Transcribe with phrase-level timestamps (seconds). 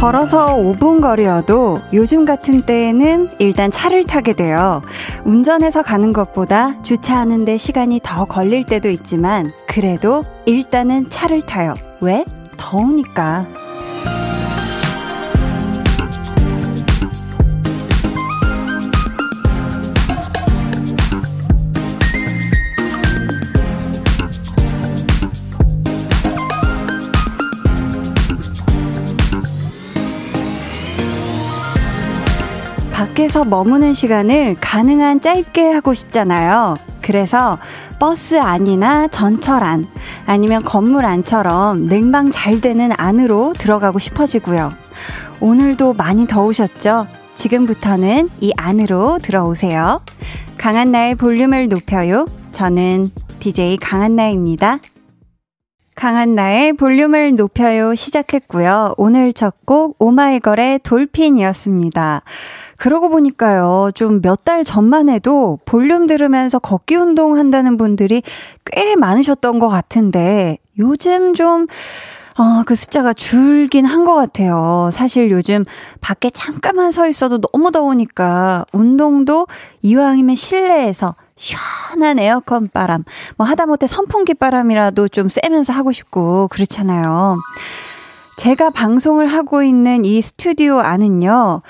[0.00, 4.80] 걸어서 5분 거리여도 요즘 같은 때에는 일단 차를 타게 돼요.
[5.26, 11.74] 운전해서 가는 것보다 주차하는데 시간이 더 걸릴 때도 있지만 그래도 일단은 차를 타요.
[12.00, 12.24] 왜?
[12.60, 13.46] 더우니까.
[32.92, 36.76] 밖에서 머무는 시간을 가능한 짧게 하고 싶잖아요.
[37.00, 37.58] 그래서
[37.98, 39.84] 버스 안이나 전철 안,
[40.30, 44.72] 아니면 건물 안처럼 냉방 잘 되는 안으로 들어가고 싶어지고요.
[45.40, 47.04] 오늘도 많이 더우셨죠?
[47.34, 50.00] 지금부터는 이 안으로 들어오세요.
[50.56, 52.26] 강한나의 볼륨을 높여요.
[52.52, 54.78] 저는 DJ 강한나입니다.
[55.96, 58.94] 강한나의 볼륨을 높여요 시작했고요.
[58.98, 62.22] 오늘 첫 곡 오마이걸의 돌핀이었습니다.
[62.80, 68.22] 그러고 보니까요, 좀 몇 달 전만 해도 볼륨 들으면서 걷기 운동 한다는 분들이
[68.64, 71.66] 꽤 많으셨던 것 같은데, 요즘 좀,
[72.38, 74.88] 어, 그 숫자가 줄긴 한 것 같아요.
[74.92, 75.66] 사실 요즘
[76.00, 79.46] 밖에 잠깐만 서 있어도 너무 더우니까 운동도
[79.82, 83.04] 이왕이면 실내에서 시원한 에어컨 바람,
[83.36, 87.36] 뭐 하다못해 선풍기 바람이라도 좀 쐬면서 하고 싶고 그렇잖아요.
[88.38, 91.60] 제가 방송을 하고 있는 이 스튜디오 안은요,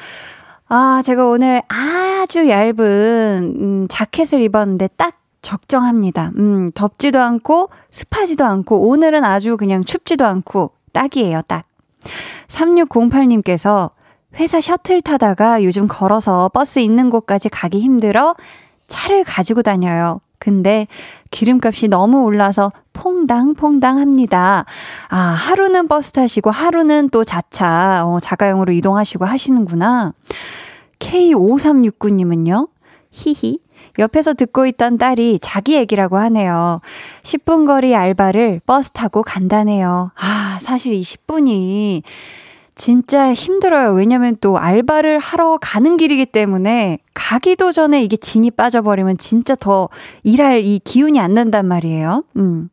[0.72, 6.30] 아, 제가 오늘 아주 얇은, 음, 자켓을 입었는데 딱 적정합니다.
[6.38, 11.64] 음, 덥지도 않고, 습하지도 않고, 오늘은 아주 그냥 춥지도 않고, 딱이에요, 딱.
[12.46, 13.91] 3608님께서
[14.38, 18.36] 회사 셔틀 타다가 요즘 걸어서 버스 있는 곳까지 가기 힘들어
[18.87, 20.20] 차를 가지고 다녀요.
[20.38, 20.87] 근데
[21.32, 22.70] 기름값이 너무 올라서
[23.00, 24.66] 퐁당퐁당 합니다.
[25.09, 30.12] 아, 하루는 버스 타시고 하루는 또 자차, 어, 자가용으로 이동하시고 하시는구나.
[30.99, 32.69] K5369님은요?
[33.11, 33.59] 히히.
[33.99, 36.81] 옆에서 듣고 있던 딸이 자기 얘기라고 하네요.
[37.22, 40.12] 10분 거리 알바를 버스 타고 간다네요.
[40.15, 42.03] 아, 사실 이 10분이
[42.80, 43.92] 진짜 힘들어요.
[43.92, 49.91] 왜냐면 또 알바를 하러 가는 길이기 때문에 가기도 전에 이게 진이 빠져버리면 진짜 더
[50.22, 52.24] 일할 이 기운이 안 난단 말이에요.
[52.38, 52.70] 음.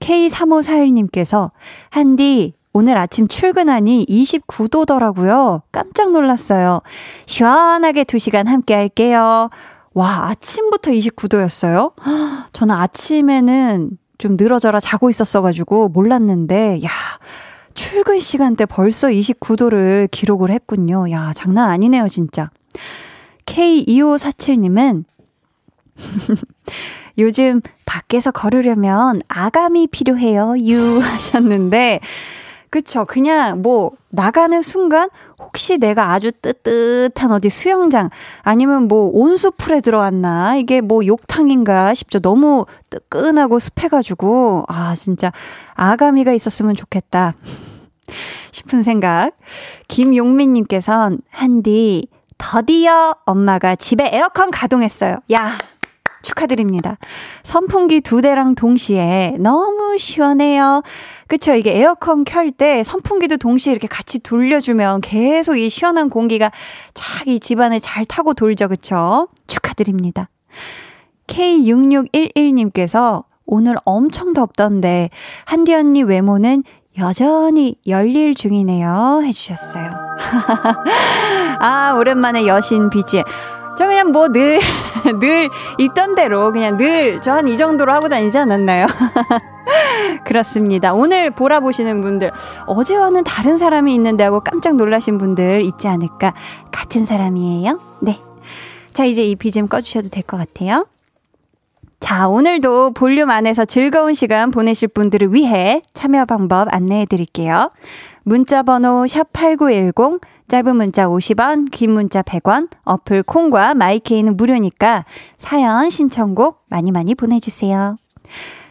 [0.00, 1.50] K3541님께서,
[1.90, 5.60] 한디, 오늘 아침 출근하니 29도더라고요.
[5.70, 6.80] 깜짝 놀랐어요.
[7.26, 9.50] 시원하게 2시간 함께 할게요.
[9.92, 11.92] 와, 아침부터 29도였어요?
[12.54, 16.90] 저는 아침에는 좀 늘어져라 자고 있었어가지고 몰랐는데, 야,
[17.76, 21.08] 출근 시간대 벌써 29도를 기록을 했군요.
[21.12, 22.50] 야, 장난 아니네요, 진짜.
[23.44, 25.04] K2547님은
[27.18, 30.54] 요즘 밖에서 걸으려면 아감이 필요해요.
[30.58, 32.00] 유 하셨는데
[32.76, 33.06] 그쵸.
[33.06, 38.10] 그냥 뭐 나가는 순간 혹시 내가 아주 뜨뜻한 어디 수영장
[38.42, 42.18] 아니면 뭐 온수풀에 들어왔나 이게 뭐 욕탕인가 싶죠.
[42.18, 45.32] 너무 뜨끈하고 습해가지고 아 진짜
[45.72, 47.32] 아가미가 있었으면 좋겠다.
[48.52, 49.30] 싶은 생각.
[49.88, 55.16] 김용민님께선 한디 더디어 엄마가 집에 에어컨 가동했어요.
[55.32, 55.52] 야
[56.26, 56.98] 축하드립니다.
[57.42, 60.82] 선풍기 두 대랑 동시에 너무 시원해요.
[61.28, 61.54] 그쵸?
[61.54, 66.50] 이게 에어컨 켤 때 선풍기도 동시에 이렇게 같이 돌려주면 계속 이 시원한 공기가
[66.94, 68.68] 착이 집안을 잘 타고 돌죠.
[68.68, 69.28] 그쵸?
[69.46, 70.28] 축하드립니다.
[71.26, 75.10] K6611님께서 오늘 엄청 덥던데
[75.44, 76.64] 한디 언니 외모는
[76.98, 79.20] 여전히 열일 중이네요.
[79.22, 79.90] 해주셨어요.
[81.60, 83.24] 아, 오랜만에 여신 BGM.
[83.76, 84.60] 저 그냥 뭐 늘,
[85.20, 85.48] 늘
[85.78, 88.86] 입던 대로 그냥 늘 저 한 이 정도로 하고 다니지 않았나요?
[90.24, 90.94] 그렇습니다.
[90.94, 92.30] 오늘 보라 보시는 분들,
[92.66, 96.34] 어제와는 다른 사람이 있는데 하고 깜짝 놀라신 분들 있지 않을까?
[96.72, 97.80] 같은 사람이에요?
[98.00, 98.18] 네.
[98.92, 100.86] 자, 이제 이 BGM 꺼주셔도 될 것 같아요.
[102.00, 107.70] 자, 오늘도 볼륨 안에서 즐거운 시간 보내실 분들을 위해 참여 방법 안내해 드릴게요.
[108.22, 115.04] 문자 번호 샵8910 짧은 문자 50원, 긴 문자 100원, 어플 콩과 마이케이는 무료니까
[115.38, 117.96] 사연 신청곡 많이 많이 보내주세요.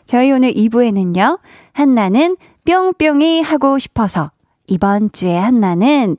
[0.06, 1.40] 저희 오늘 2부에는요,
[1.74, 4.32] 한나는 뿅뿅이 하고 싶어서,
[4.68, 6.18] 이번 주에 한나는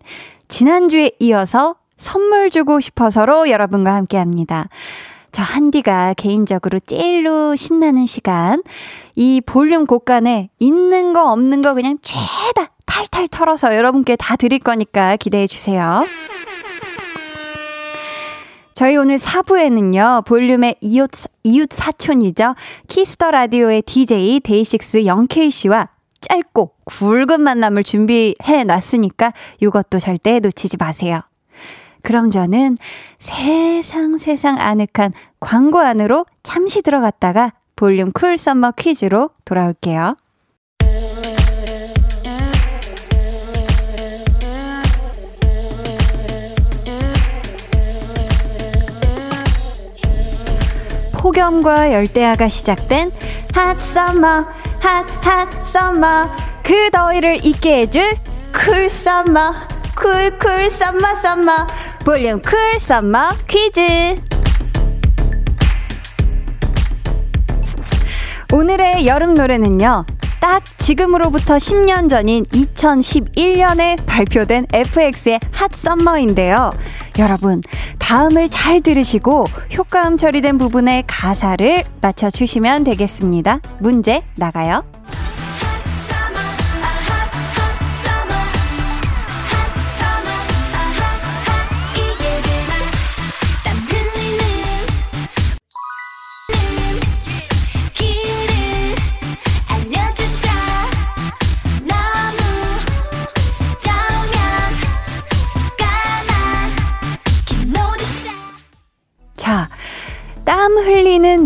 [0.48, 4.68] 지난주에 이어서 선물 주고 싶어서로 여러분과 함께 합니다.
[5.32, 8.62] 저 한디가 개인적으로 제일로 신나는 시간,
[9.14, 15.16] 이 볼륨 곡간에 있는 거 없는 거 그냥 죄다 탈탈 털어서 여러분께 다 드릴 거니까
[15.16, 16.06] 기대해 주세요.
[18.72, 21.10] 저희 오늘 4부에는요, 볼륨의 이웃,
[21.42, 22.54] 이웃 사촌이죠.
[22.88, 25.90] Kiss the Radio의 DJ 데이식스 영케이 씨와
[26.22, 31.20] 짧고 굵은 만남을 준비해 놨으니까 이것도 절대 놓치지 마세요.
[32.02, 32.78] 그럼 저는
[33.18, 40.16] 세상 세상 아늑한 광고 안으로 잠시 들어갔다가 볼륨 cool summer 퀴즈로 돌아올게요.
[51.26, 53.10] 폭염과 열대야가 시작된
[53.52, 54.46] hot summer
[54.78, 56.30] hot hot summer
[56.62, 58.14] 그 더위를 잊게 해줄
[58.54, 59.54] cool summer
[59.96, 61.66] cool cool summer summer
[62.04, 64.20] 볼륨 cool summer 퀴즈
[68.52, 70.06] 오늘의 여름 노래는요.
[70.38, 76.70] 딱 지금으로부터 10년 전인 2011년에 발표된 FX의 Hot Summer인데요.
[77.18, 77.62] 여러분,
[77.98, 79.46] 다음을 잘 들으시고
[79.76, 83.60] 효과음 처리된 부분의 가사를 맞춰주시면 되겠습니다.
[83.80, 84.84] 문제 나가요.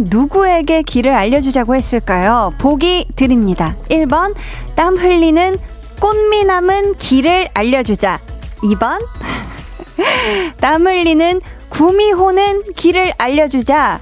[0.09, 2.55] 누구에게 길을 알려주자고 했을까요?
[2.59, 3.77] 보기 드립니다.
[3.91, 4.35] 1번,
[4.75, 5.59] 땀 흘리는
[6.01, 8.19] 꽃미남은 길을 알려주자.
[8.63, 9.01] 2번,
[10.61, 14.01] 땀 흘리는 구미호는 길을 알려주자.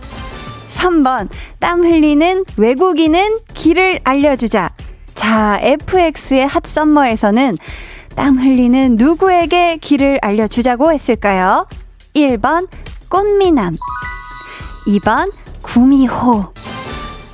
[0.70, 1.28] 3번,
[1.58, 4.70] 땀 흘리는 외국인은 길을 알려주자.
[5.14, 7.56] 자, FX의 핫썸머에서는
[8.14, 11.66] 땀 흘리는 누구에게 길을 알려주자고 했을까요?
[12.14, 12.68] 1번,
[13.08, 13.76] 꽃미남.
[14.86, 15.30] 2번
[15.68, 16.46] 구미호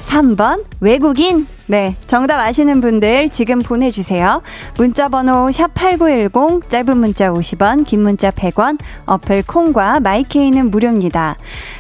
[0.01, 4.43] 3번 외국인 네, 정답 아시는 분들 지금 보내주세요.
[4.77, 11.37] 문자 번호 샵8910, 짧은 문자 50원, 긴 문자 100원, 어플 콩과 마이케이는 무료입니다.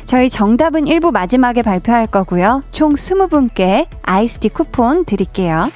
[0.06, 2.62] 저희 정답은 1부 마지막에 발표할 거고요.
[2.70, 5.68] 총 20분께 아이스티 쿠폰 드릴게요.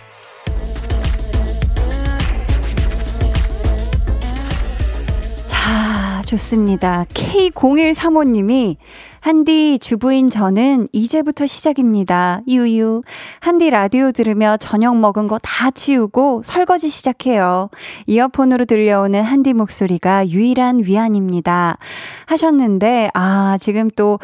[5.47, 7.05] 자, 좋습니다.
[7.13, 8.77] K0135님이
[9.21, 12.41] 한디 주부인 저는 이제부터 시작입니다.
[12.49, 13.03] 유유.
[13.41, 17.69] 한디 라디오 들으며 저녁 먹은 거 다 치우고 설거지 시작해요.
[18.07, 21.79] 이어폰으로 들려오는 한디 목소리가 유일한 위안입니다.
[22.27, 24.19] 하셨는데, 아, 지금 또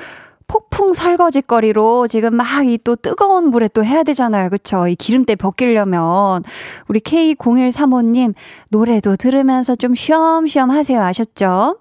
[0.47, 4.51] 폭풍 설거지 거리로 지금 막 이 또 뜨거운 물에 또 해야 되잖아요.
[4.51, 4.87] 그쵸?
[4.89, 6.43] 이 기름때 벗기려면.
[6.89, 8.35] 우리 K0135님,
[8.71, 11.03] 노래도 들으면서 좀 쉬엄쉬엄 하세요.
[11.03, 11.79] 아셨죠?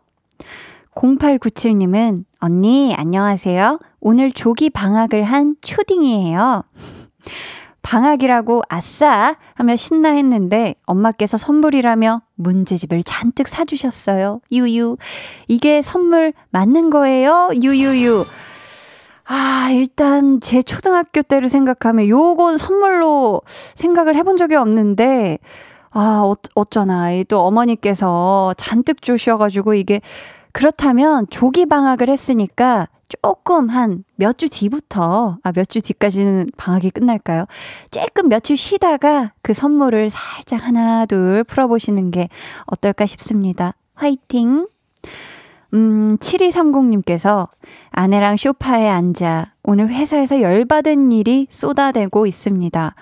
[0.95, 3.79] 0897님은 언니 안녕하세요.
[3.99, 6.63] 오늘 조기 방학을 한 초딩이에요.
[7.81, 14.39] 방학이라고 아싸 하며 신나 했는데 엄마께서 선물이라며 문제집을 잔뜩 사주셨어요.
[14.51, 14.97] 유유.
[15.47, 17.49] 이게 선물 맞는 거예요?
[17.61, 18.25] 유유유.
[19.25, 23.41] 아, 일단 제 초등학교 때를 생각하면 요건 선물로
[23.75, 25.39] 생각을 해본 적이 없는데,
[25.91, 27.09] 아, 어, 어쩌나.
[27.27, 30.01] 또 어머니께서 잔뜩 주셔가지고 이게
[30.53, 37.45] 그렇다면 조기 방학을 했으니까 조금 한 몇 주 뒤부터, 아, 몇 주 뒤까지는 방학이 끝날까요?
[37.91, 42.29] 조금 며칠 쉬다가 그 선물을 살짝 하나, 둘 풀어보시는 게
[42.65, 43.75] 어떨까 싶습니다.
[43.95, 44.67] 화이팅!
[45.73, 47.47] 음, 7230님께서
[47.91, 52.95] 아내랑 쇼파에 앉아 오늘 회사에서 열받은 일이 쏟아내고 있습니다.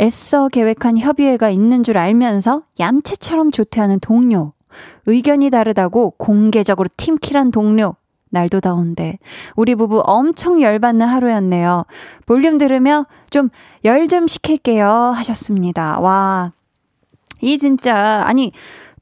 [0.00, 4.52] 애써 계획한 협의회가 있는 줄 알면서 얌체처럼 조퇴하는 동료.
[5.06, 7.96] 의견이 다르다고 공개적으로 팀킬한 동료.
[8.30, 9.18] 날도 더운데
[9.56, 11.84] 우리 부부 엄청 열받는 하루였네요.
[12.26, 13.48] 볼륨 들으며 좀
[13.84, 15.98] 열좀 시킬게요 하셨습니다.
[16.00, 16.52] 와.
[17.40, 18.52] 이 진짜 아니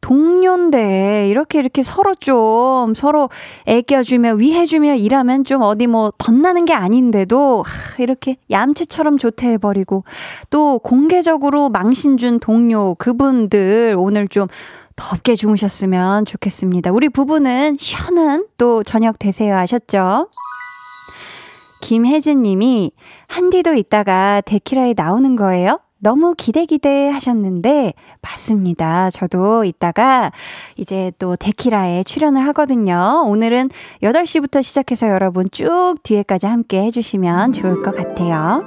[0.01, 3.29] 동료인데 이렇게 이렇게 서로 좀 서로
[3.67, 7.65] 애껴주며 위해주며 일하면 좀 어디 뭐 덧나는 게 아닌데도
[7.99, 10.05] 이렇게 얌체처럼 조퇴해버리고
[10.51, 14.47] 또 공개적으로 망신 준 동료 그분들 오늘 좀
[14.97, 16.91] 덥게 주무셨으면 좋겠습니다.
[16.91, 20.31] 우리 부부는 시원한 또 저녁 되세요 하셨죠?
[21.83, 22.93] 김혜진 님이
[23.29, 25.79] 한디도 이따가 데키라에 나오는 거예요?
[25.99, 29.11] 너무 기대 기대 하셨는데 맞습니다.
[29.11, 30.31] 저도 이따가
[30.77, 33.25] 이제 또 데키라에 출연을 하거든요.
[33.27, 33.71] 오늘은
[34.03, 38.65] 8시부터 시작해서 여러분 쭉 뒤에까지 함께 해주시면 좋을 것 같아요.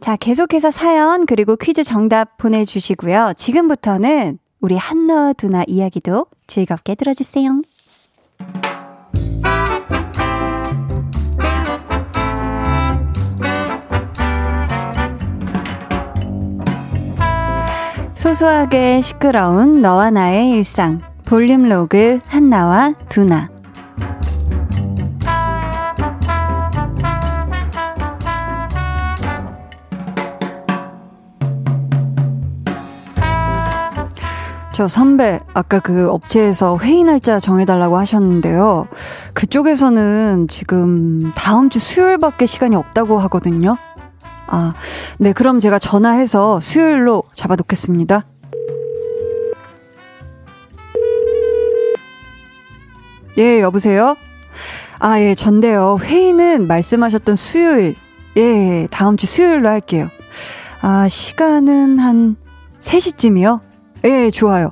[0.00, 3.32] 자, 계속해서 사연 그리고 퀴즈 정답 보내주시고요.
[3.36, 7.60] 지금부터는 우리 한나 두나 이야기도 즐겁게 들어주세요.
[18.14, 23.53] 소소하게 시끄러운 너와 나의 일상 볼륨 로그 한나와 두나
[34.74, 38.88] 저 선배, 아까 그 업체에서 회의 날짜 정해달라고 하셨는데요.
[39.32, 43.76] 그쪽에서는 지금 다음 주 수요일밖에 시간이 없다고 하거든요.
[44.48, 44.74] 아,
[45.18, 48.26] 네, 그럼 제가 전화해서 수요일로 잡아놓겠습니다.
[53.38, 54.16] 예, 여보세요?
[54.98, 55.98] 아, 예, 전데요.
[56.02, 57.94] 회의는 말씀하셨던 수요일,
[58.36, 60.08] 예, 다음 주 수요일로 할게요.
[60.80, 62.34] 아, 시간은 한
[62.80, 63.73] 3시쯤이요?
[64.04, 64.70] 예, 좋아요.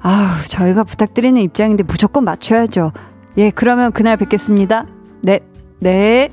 [0.00, 2.92] 아우, 저희가 부탁드리는 입장인데 무조건 맞춰야죠.
[3.38, 4.86] 예, 그러면 그날 뵙겠습니다.
[5.22, 5.40] 네,
[5.80, 6.30] 네.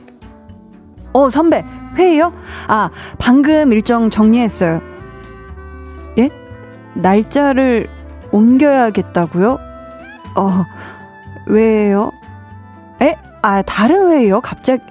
[1.13, 1.63] 어, 선배,
[1.95, 2.33] 회의요?
[2.67, 4.81] 아, 방금 일정 정리했어요.
[6.17, 6.29] 예?
[6.93, 7.87] 날짜를
[8.31, 9.57] 옮겨야겠다고요?
[10.35, 10.65] 어,
[11.47, 12.11] 왜요?
[13.01, 13.15] 에?
[13.41, 14.41] 아, 다른 회의요?
[14.41, 14.83] 갑자기.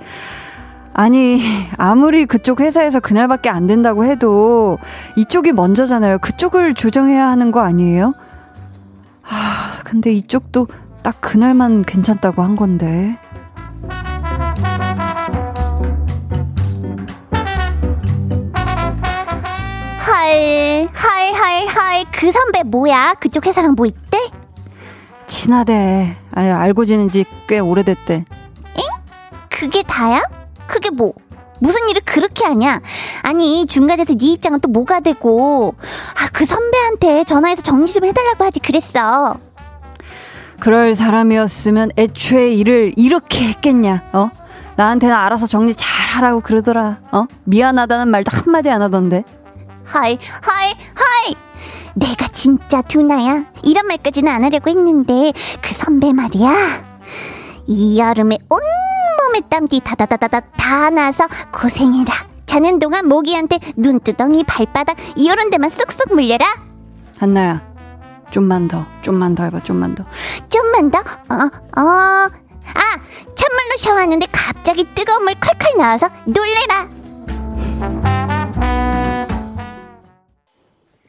[1.04, 1.40] 아니,
[1.78, 4.76] 아무리 그쪽 회사에서 그날밖에 안 된다고 해도
[5.16, 6.18] 이쪽이 먼저잖아요.
[6.18, 8.12] 그쪽을 조정해야 하는 거 아니에요?
[9.24, 10.66] 아, 근데 이쪽도
[11.02, 13.16] 딱 그날만 괜찮다고 한 건데.
[20.06, 22.04] 헐, 헐, 헐, 헐.
[22.12, 23.14] 그 선배 뭐야?
[23.20, 24.18] 그쪽 회사랑 뭐 있대?
[25.26, 26.16] 친하대.
[26.32, 28.14] 아니, 알고 지낸 지 꽤 오래됐대.
[28.14, 28.82] 엥?
[29.48, 30.20] 그게 다야?
[30.70, 31.12] 그게 뭐?
[31.58, 32.80] 무슨 일을 그렇게 하냐?
[33.22, 35.74] 아니, 중간에서 네 입장은 또 뭐가 되고.
[36.14, 39.36] 아, 그 선배한테 전화해서 정리 좀 해달라고 하지 그랬어.
[40.58, 44.30] 그럴 사람이었으면 애초에 일을 이렇게 했겠냐, 어?
[44.76, 47.26] 나한테는 알아서 정리 잘 하라고 그러더라, 어?
[47.44, 49.24] 미안하다는 말도 한마디 안 하던데.
[49.92, 51.34] 헐, 헐, 헐!
[51.94, 53.44] 내가 진짜 두나야?
[53.64, 56.84] 이런 말까지는 안 하려고 했는데, 그 선배 말이야.
[57.66, 58.60] 이 여름에 온
[59.48, 62.12] 땀띠 다다다다다 다 나서 고생해라.
[62.46, 66.44] 자는 동안 모기한테 눈두덩이 발바닥 이런 데만 쑥쑥 물려라.
[67.18, 67.62] 한나야,
[68.30, 70.04] 좀만 더, 좀만 더 해봐, 좀만 더.
[70.48, 70.98] 좀만 더?
[70.98, 72.30] 어, 어.
[72.74, 72.82] 아,
[73.36, 78.09] 찬물로 샤워하는데 갑자기 뜨거운 물 콸콸 나와서 놀래라.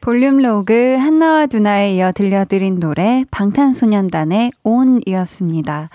[0.02, 5.90] 볼륨 로그 한나와 두나에 이어 들려드린 노래 방탄소년단의 온이었습니다.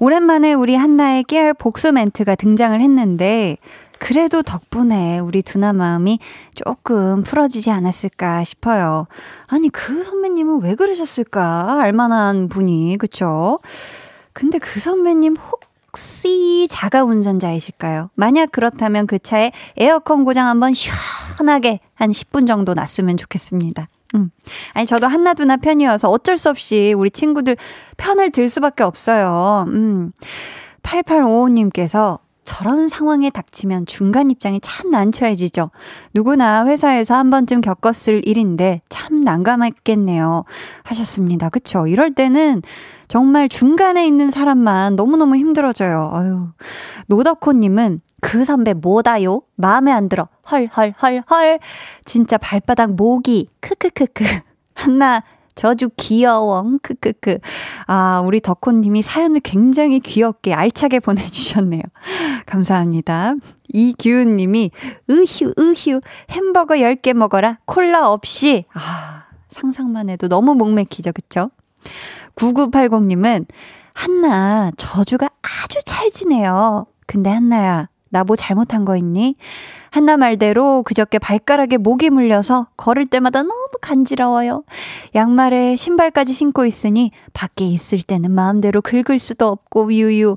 [0.00, 3.58] 오랜만에 우리 한나의 깨알 복수 멘트가 등장을 했는데
[4.00, 6.18] 그래도 덕분에 우리 두나 마음이
[6.56, 9.06] 조금 풀어지지 않았을까 싶어요.
[9.46, 11.80] 아니 그 선배님은 왜 그러셨을까?
[11.82, 13.60] 알만한 분이 그쵸?
[14.32, 18.10] 근데 그 선배님 혹 시 자가 운전자이실까요?
[18.14, 20.90] 만약 그렇다면 그 차에 에어컨 고장 한번 슉
[21.36, 23.88] 편하게 한 10분 정도 놨으면 좋겠습니다.
[24.14, 24.30] 음.
[24.74, 27.56] 아니, 저도 한나두나 편이어서 어쩔 수 없이 우리 친구들
[27.96, 29.64] 편을 들 수밖에 없어요.
[29.68, 30.12] 음.
[30.82, 35.70] 8855님께서 저런 상황에 닥치면 중간 입장이 참 난처해지죠.
[36.14, 40.44] 누구나 회사에서 한 번쯤 겪었을 일인데 참 난감했겠네요.
[40.82, 41.48] 하셨습니다.
[41.48, 41.86] 그쵸?
[41.86, 42.62] 이럴 때는
[43.06, 46.10] 정말 중간에 있는 사람만 너무너무 힘들어져요.
[46.12, 46.48] 아유.
[47.06, 49.42] 노덕호님은 그 선배 뭐다요?
[49.56, 50.28] 마음에 안 들어.
[50.50, 51.58] 헐, 헐, 헐, 헐.
[52.04, 53.48] 진짜 발바닥 모기.
[53.60, 54.24] 크크크크.
[54.74, 55.22] 한나,
[55.54, 56.64] 저주 귀여워.
[56.82, 57.38] 크크크.
[57.86, 61.82] 아, 우리 덕호님이 사연을 굉장히 귀엽게 알차게 보내주셨네요.
[62.46, 63.34] 감사합니다.
[63.72, 64.70] 이규은님이,
[65.10, 67.58] 으휴, 으휴, 햄버거 10개 먹어라.
[67.64, 68.64] 콜라 없이.
[68.74, 71.12] 아, 상상만 해도 너무 목맥히죠.
[71.12, 71.50] 그쵸?
[72.36, 73.46] 9980님은,
[73.94, 76.86] 한나, 저주가 아주 찰지네요.
[77.06, 79.36] 근데 한나야, 나 뭐 잘못한 거 있니?
[79.90, 84.64] 한나 말대로 그저께 발가락에 목이 물려서 걸을 때마다 너무 간지러워요.
[85.14, 90.36] 양말에 신발까지 신고 있으니 밖에 있을 때는 마음대로 긁을 수도 없고 유유.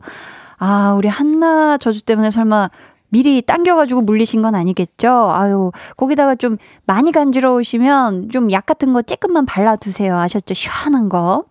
[0.58, 2.70] 아, 우리 한나 저주 때문에 설마
[3.10, 5.32] 미리 당겨가지고 물리신 건 아니겠죠?
[5.32, 10.18] 아유, 거기다가 좀 많이 간지러우시면 좀 약 같은 거 조금만 발라두세요.
[10.18, 10.54] 아셨죠?
[10.54, 11.46] 시원한 거.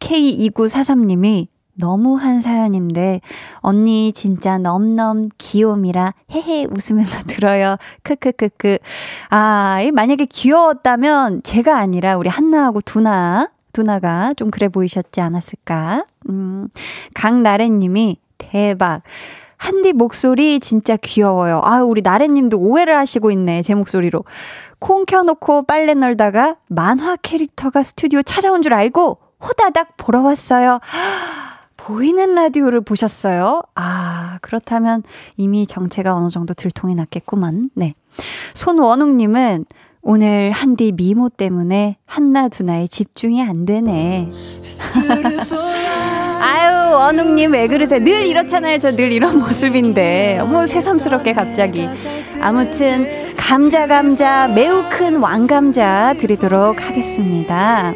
[0.00, 3.20] K2943님이 너무한 사연인데
[3.56, 7.76] 언니 진짜 넘넘 귀요미라 헤헤 웃으면서 들어요.
[8.02, 8.78] 크크크크.
[9.30, 16.06] 아, 만약에 귀여웠다면 제가 아니라 우리 한나하고 두나 두나가 좀 그래 보이셨지 않았을까?
[16.28, 16.68] 음.
[17.12, 19.02] 강나래 님이 대박.
[19.56, 21.60] 한디 목소리 진짜 귀여워요.
[21.64, 24.24] 아, 우리 나래님도 오해를 하시고 있네, 제 목소리로.
[24.78, 30.80] 콩 켜놓고 빨래 널다가 만화 캐릭터가 스튜디오 찾아온 줄 알고 호다닥 보러 왔어요.
[31.88, 33.60] 보이는 라디오를 보셨어요?
[33.74, 35.02] 아, 그렇다면
[35.36, 37.68] 이미 정체가 어느 정도 들통이 났겠구만.
[37.74, 37.92] 네.
[38.54, 39.66] 손원웅님은
[40.00, 44.30] 오늘 한디 미모 때문에 한나 두나에 집중이 안 되네.
[46.40, 48.02] 아유, 원웅님 왜 그러세요?
[48.02, 48.78] 늘 이렇잖아요.
[48.78, 50.38] 저 늘 이런 모습인데.
[50.40, 51.86] 어머, 새삼스럽게 갑자기.
[52.40, 57.92] 아무튼, 감자, 감자, 매우 큰 왕감자 드리도록 하겠습니다.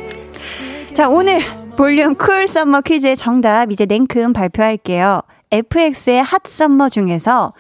[0.95, 1.40] 자, 오늘
[1.79, 5.21] 볼륨 cool summer 퀴즈의 정답 이제 냉큼 발표할게요.
[5.53, 7.53] FX의 Hot Summer 중에서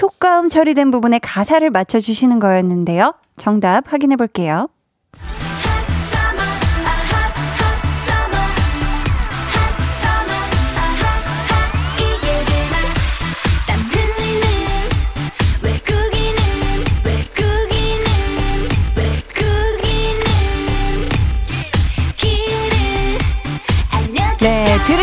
[0.00, 3.14] 효과음 처리된 부분에 가사를 맞춰주시는 거였는데요.
[3.36, 4.68] 정답 확인해 볼게요.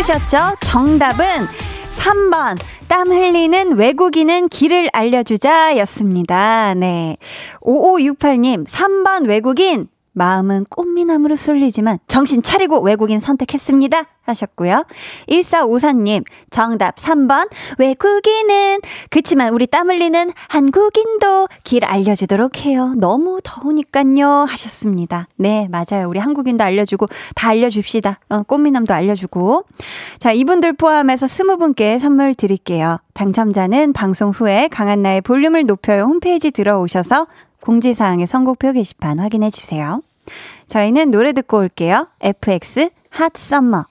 [0.02, 0.56] 들으셨죠?
[0.60, 1.24] 정답은
[1.90, 2.58] 3번.
[2.88, 6.74] 땀 흘리는 외국인은 길을 알려주자 였습니다.
[6.74, 7.16] 네.
[7.60, 9.88] 5568님, 3번 외국인.
[10.12, 14.04] 마음은 꽃미남으로 쏠리지만 정신 차리고 외국인 선택했습니다.
[14.24, 14.84] 하셨고요.
[15.28, 17.48] 1454님, 정답 3번.
[17.78, 18.78] 외국인은,
[19.10, 22.94] 그치만 우리 땀 흘리는 한국인도 길 알려주도록 해요.
[22.96, 24.46] 너무 더우니깐요.
[24.48, 25.26] 하셨습니다.
[25.36, 26.08] 네, 맞아요.
[26.08, 28.20] 우리 한국인도 알려주고, 다 알려줍시다.
[28.28, 29.64] 어, 꽃미남도 알려주고.
[30.18, 32.98] 자, 이분들 포함해서 20분께 선물 드릴게요.
[33.14, 37.26] 당첨자는 방송 후에 강한나의 볼륨을 높여요 홈페이지 들어오셔서
[37.62, 40.02] 공지사항의 선곡표 게시판 확인해 주세요.
[40.66, 42.08] 저희는 노래 듣고 올게요.
[42.20, 43.86] FX 핫 썸머.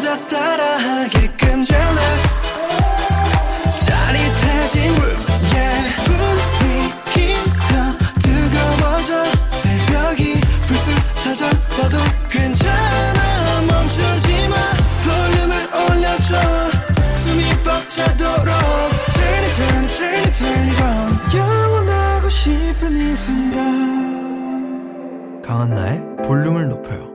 [0.00, 1.28] 다 따라하게
[17.88, 18.52] 벅차도록.
[19.14, 21.08] Turn it, turn it, turn it, turn it on.
[21.34, 24.12] 영원하고 싶은 이 순간.
[25.42, 27.08] 강한나의 볼륨을 높여요.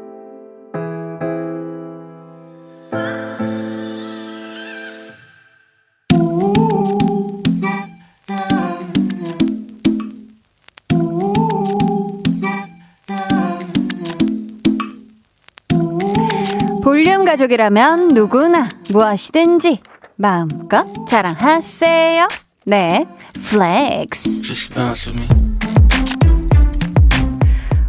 [16.84, 19.82] 볼륨 가족이라면 누구나 무엇이든지
[20.15, 22.28] 마음껏 자랑하세요.
[22.65, 23.06] 네,
[23.50, 24.42] flex.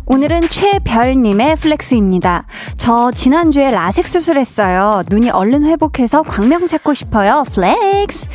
[0.06, 2.46] 오늘은 최별님의 flex입니다.
[2.76, 5.02] 저 지난주에 라섹 수술했어요.
[5.08, 7.44] 눈이 얼른 회복해서 광명 찾고 싶어요.
[7.52, 8.28] flex.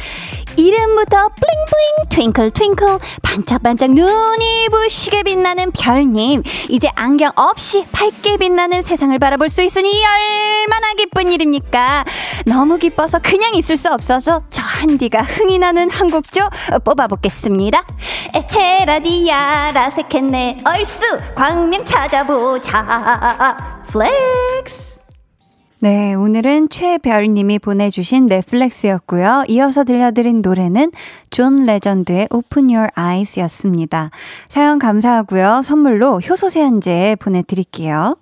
[0.60, 6.44] 이름부터 bling bling twinkle twinkle 반짝반짝 눈이 부시게 빛나는 별님.
[6.68, 12.04] 이제 안경 없이 밝게 빛나는 세상을 바라볼 수 있으니 얼마나 기쁜 일입니까?
[12.46, 16.42] 너무 기뻐서 그냥 있을 수 없어서 저 한디가 흥이 나는 한 곡조
[16.84, 17.86] 뽑아보겠습니다.
[18.36, 20.58] 에헤라디야 라섹했네.
[20.66, 22.84] 얼쑤 광명 찾아보자.
[23.88, 24.99] flex
[25.82, 29.46] 네, 오늘은 최별님이 보내주신 넷플렉스였고요.
[29.48, 30.92] 이어서 들려드린 노래는
[31.30, 34.12] 존 레전드의 Open Your Eyes 였습니다.
[34.50, 35.62] 사연 감사하고요.
[35.64, 38.18] 선물로 효소 세안제 보내드릴게요.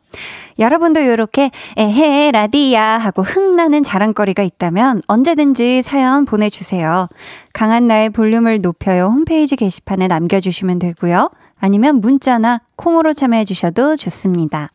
[0.60, 7.08] 여러분도 이렇게 에헤 라디야 하고 흥나는 자랑거리가 있다면 언제든지 사연 보내주세요.
[7.54, 11.32] 강한나의 볼륨을 높여요 홈페이지 게시판에 남겨주시면 되고요.
[11.60, 14.70] 아니면 문자나 콩으로 참여해 주셔도 좋습니다.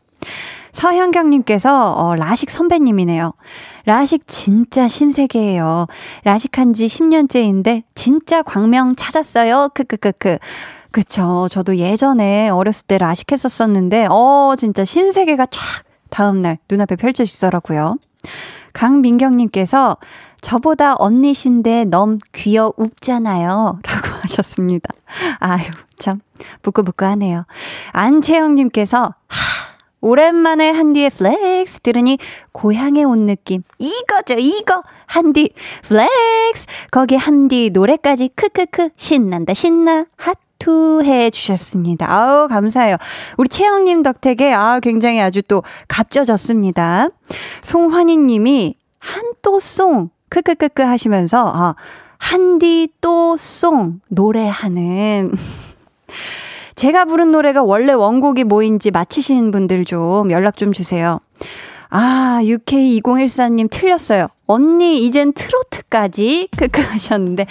[0.73, 3.33] 서현경님께서, 어, 라식 선배님이네요.
[3.85, 5.87] 라식 진짜 신세계예요.
[6.25, 9.69] 라식한 지 10년째인데, 진짜 광명 찾았어요.
[9.73, 10.39] 크크크크.
[10.91, 11.47] 그쵸.
[11.49, 15.83] 저도 예전에 어렸을 때 라식 했었었는데, 어, 진짜 신세계가 촥!
[16.09, 17.97] 다음날 눈앞에 펼쳐지더라고요.
[18.73, 19.97] 강민경님께서,
[20.41, 23.79] 저보다 언니신데 넘 귀여웁잖아요.
[23.81, 24.89] 라고 하셨습니다.
[25.39, 25.63] 아유,
[25.97, 26.19] 참,
[26.61, 27.45] 부끄부끄하네요.
[27.93, 29.52] 안채영님께서, 하,
[30.03, 32.17] 오랜만에 한디의 flex 들으니
[32.51, 33.63] 고향에 온 느낌.
[33.79, 34.83] 이거죠, 이거.
[35.05, 36.67] 한디 flex.
[36.91, 40.05] 거기 한디 노래까지 크크크 신난다, 신나.
[40.17, 42.11] 하트 해 주셨습니다.
[42.11, 42.97] 아우, 감사해요.
[43.37, 47.07] 우리 채영 님 덕택에 아, 굉장히 아주 또 값져졌습니다.
[47.61, 51.75] 송환희 님이 한또송 크크크크 하시면서 아,
[52.17, 55.31] 한디 또 송 노래하는
[56.75, 61.19] 제가 부른 노래가 원래 원곡이 뭐인지 맞히시는 분들 좀 연락 좀 주세요.
[61.89, 64.27] 아, UK2014님 틀렸어요.
[64.47, 66.49] 언니, 이젠 트로트까지?
[66.57, 67.45] 크크 하셨는데,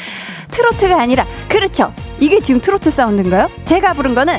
[0.51, 1.95] 트로트가 아니라, 그렇죠.
[2.19, 3.49] 이게 지금 트로트 사운드인가요?
[3.65, 4.35] 제가 부른 거는,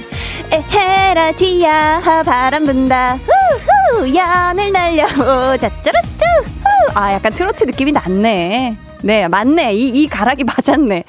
[0.52, 7.00] 에헤라티야, 바람 분다, 후후, 연을 날려보자, 쭈루쭈, 후.
[7.00, 8.78] 아, 약간 트로트 느낌이 났네.
[9.04, 9.74] 네, 맞네.
[9.74, 11.06] 이, 이 가락이 맞았네.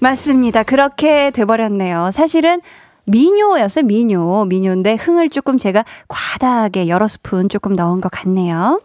[0.00, 0.62] 맞습니다.
[0.62, 2.10] 그렇게 돼버렸네요.
[2.12, 2.60] 사실은
[3.04, 4.44] 미녀였어요, 미녀.
[4.46, 8.80] 미녀인데 흥을 조금 제가 과다하게 여러 스푼 조금 넣은 것 같네요.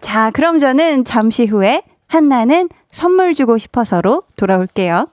[0.00, 5.06] 자, 그럼 저는 잠시 후에 한나는 선물 주고 싶어서로 돌아올게요.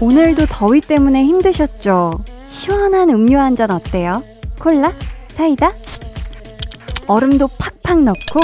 [0.00, 2.24] 오늘도 더위 때문에 힘드셨죠?
[2.46, 4.22] 시원한 음료 한 잔 어때요?
[4.58, 4.92] 콜라?
[5.28, 5.74] 사이다?
[7.06, 7.48] 얼음도
[7.82, 8.40] 팍팍 넣고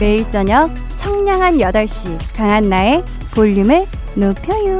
[0.00, 3.02] 매일 저녁 청량한 8시 강한 나의
[3.34, 4.78] 볼륨을 높여요.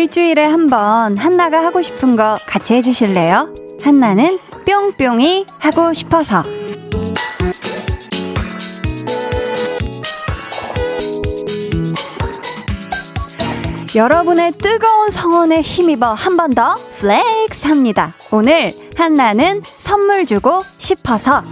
[0.00, 3.54] 일주일에 한 번 한나가 하고 싶은 거 같이 해주실래요?
[3.82, 6.42] 한나는 뿅뿅이 하고 싶어서.
[13.94, 18.14] 여러분의 뜨거운 성원에 힘입어 한 번 더 flex 합니다.
[18.30, 21.42] 오늘 한나는 선물 주고 싶어서.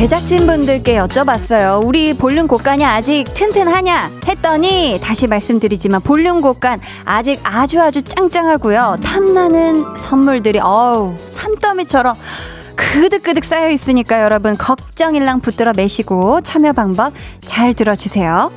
[0.00, 1.86] 제작진분들께 여쭤봤어요.
[1.86, 4.10] 우리 볼륨 곡간이 아직 튼튼하냐?
[4.26, 8.96] 했더니 다시 말씀드리지만 볼륨 곡간 아직 아주 아주 짱짱하고요.
[9.04, 12.14] 탐나는 선물들이 어우 산더미처럼
[12.76, 17.12] 그득그득 쌓여 있으니까 여러분 걱정일랑 붙들어 매시고 참여 방법
[17.44, 18.50] 잘 들어주세요.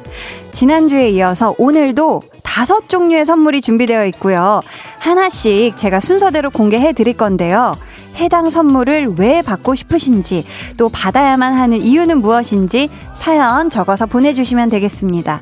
[0.54, 4.62] 지난주에 이어서 오늘도 다섯 종류의 선물이 준비되어 있고요.
[4.98, 7.76] 하나씩 제가 순서대로 공개해 드릴 건데요.
[8.16, 10.46] 해당 선물을 왜 받고 싶으신지,
[10.78, 15.40] 또 받아야만 하는 이유는 무엇인지 사연 적어서 보내주시면 되겠습니다.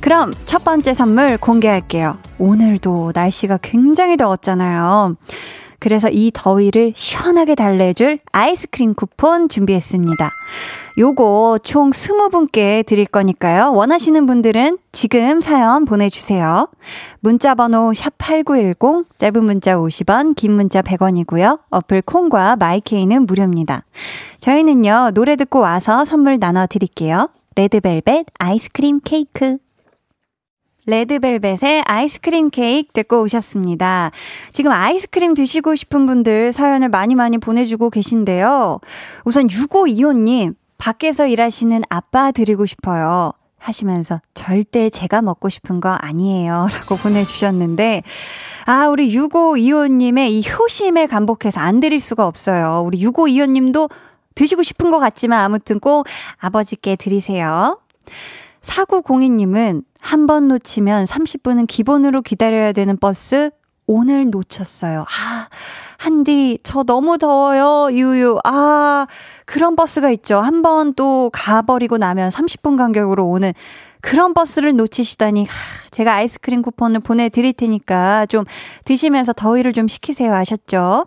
[0.00, 2.18] 그럼 첫 번째 선물 공개할게요.
[2.38, 5.16] 오늘도 날씨가 굉장히 더웠잖아요.
[5.78, 10.30] 그래서 이 더위를 시원하게 달래줄 아이스크림 쿠폰 준비했습니다.
[10.98, 13.72] 요거 총 20분께 드릴 거니까요.
[13.72, 16.68] 원하시는 분들은 지금 사연 보내주세요.
[17.20, 21.60] 문자 번호 샵8910, 짧은 문자 50원, 긴 문자 100원이고요.
[21.70, 23.84] 어플 콩과 마이케이는 무료입니다.
[24.40, 27.28] 저희는요, 노래 듣고 와서 선물 나눠드릴게요.
[27.54, 29.58] 레드벨벳 아이스크림 케이크.
[30.88, 34.10] 레드벨벳의 아이스크림 케이크 듣고 오셨습니다.
[34.50, 38.80] 지금 아이스크림 드시고 싶은 분들 사연을 많이 많이 보내주고 계신데요.
[39.24, 43.32] 우선 6525님, 밖에서 일하시는 아빠 드리고 싶어요.
[43.58, 46.68] 하시면서 절대 제가 먹고 싶은 거 아니에요.
[46.72, 48.02] 라고 보내주셨는데,
[48.64, 52.82] 아, 우리 6525님의 이 효심에 감복해서 안 드릴 수가 없어요.
[52.86, 53.90] 우리 6525님도
[54.36, 56.06] 드시고 싶은 것 같지만 아무튼 꼭
[56.38, 57.78] 아버지께 드리세요.
[58.62, 63.50] 4902님은 한 번 놓치면 30분은 기본으로 기다려야 되는 버스
[63.86, 65.00] 오늘 놓쳤어요.
[65.08, 65.48] 아,
[65.98, 67.88] 한디, 저 너무 더워요.
[67.96, 68.38] 유유.
[68.44, 69.06] 아,
[69.46, 70.38] 그런 버스가 있죠.
[70.40, 73.52] 한 번 또 가버리고 나면 30분 간격으로 오는
[74.00, 75.50] 그런 버스를 놓치시다니, 하,
[75.90, 78.44] 제가 아이스크림 쿠폰을 보내드릴 테니까 좀
[78.84, 80.34] 드시면서 더위를 좀 식히세요.
[80.34, 81.06] 아셨죠?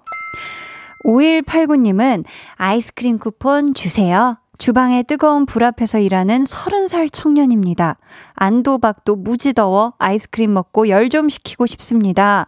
[1.05, 4.37] 5189님은 아이스크림 쿠폰 주세요.
[4.65, 7.97] 주방에 뜨거운 불 앞에서 일하는 30살 청년입니다.
[8.35, 12.45] 안도박도 무지더워 아이스크림 먹고 열 좀 식히고 싶습니다.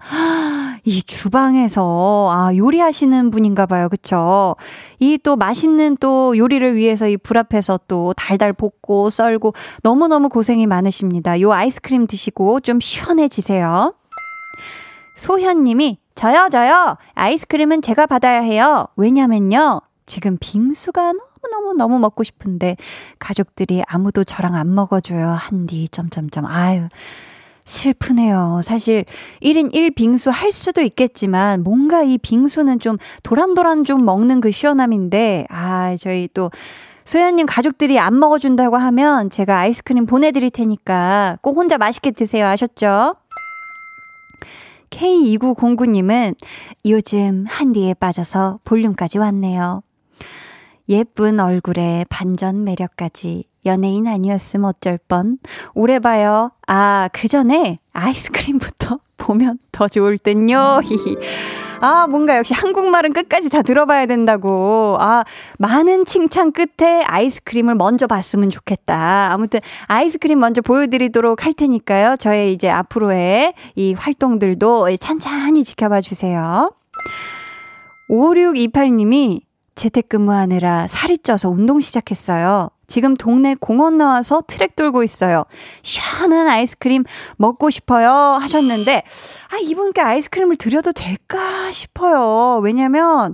[0.85, 3.89] 이 주방에서 아 요리하시는 분인가 봐요.
[3.89, 4.55] 그쵸?
[4.99, 11.41] 이또 맛있는 또 요리를 위해서 이 불 앞에서 또 달달 볶고 썰고 너무너무 고생이 많으십니다.
[11.41, 13.95] 요 아이스크림 드시고 좀 시원해지세요.
[15.17, 18.85] 소현 님이 저요 저요 아이스크림은 제가 받아야 해요.
[18.97, 19.81] 왜냐면요.
[20.05, 22.77] 지금 빙수가 너무 너무 너무 먹고 싶은데
[23.19, 25.27] 가족들이 아무도 저랑 안 먹어줘요.
[25.27, 26.87] 한디 점점점 아유
[27.65, 28.61] 슬프네요.
[28.63, 29.05] 사실
[29.41, 35.95] 1인 1빙수 할 수도 있겠지만 뭔가 이 빙수는 좀 도란도란 좀 먹는 그 시원함인데 아
[35.95, 36.51] 저희 또
[37.05, 42.47] 소연님 가족들이 안 먹어준다고 하면 제가 아이스크림 보내드릴 테니까 꼭 혼자 맛있게 드세요.
[42.47, 43.15] 아셨죠?
[44.89, 46.35] K2909님은
[46.85, 49.81] 요즘 한디에 빠져서 볼륨까지 왔네요.
[50.89, 55.37] 예쁜 얼굴에 반전 매력까지 연예인 아니었으면 어쩔 뻔.
[55.73, 56.51] 오래 봐요.
[56.67, 60.81] 아, 그 전에 아이스크림부터 보면 더 좋을 땐요.
[61.79, 64.97] 아, 뭔가 역시 한국말은 끝까지 다 들어봐야 된다고.
[64.99, 65.23] 아,
[65.59, 69.31] 많은 칭찬 끝에 아이스크림을 먼저 봤으면 좋겠다.
[69.31, 72.15] 아무튼 아이스크림 먼저 보여드리도록 할 테니까요.
[72.17, 76.71] 저의 이제 앞으로의 이 활동들도 찬찬히 지켜봐 주세요.
[78.09, 79.41] 5628님이
[79.75, 82.69] 재택근무하느라 살이 쪄서 운동 시작했어요.
[82.87, 85.45] 지금 동네 공원 나와서 트랙 돌고 있어요.
[85.81, 87.03] 시원한 아이스크림
[87.37, 88.09] 먹고 싶어요.
[88.11, 89.03] 하셨는데,
[89.51, 92.59] 아, 이분께 아이스크림을 드려도 될까 싶어요.
[92.61, 93.33] 왜냐면,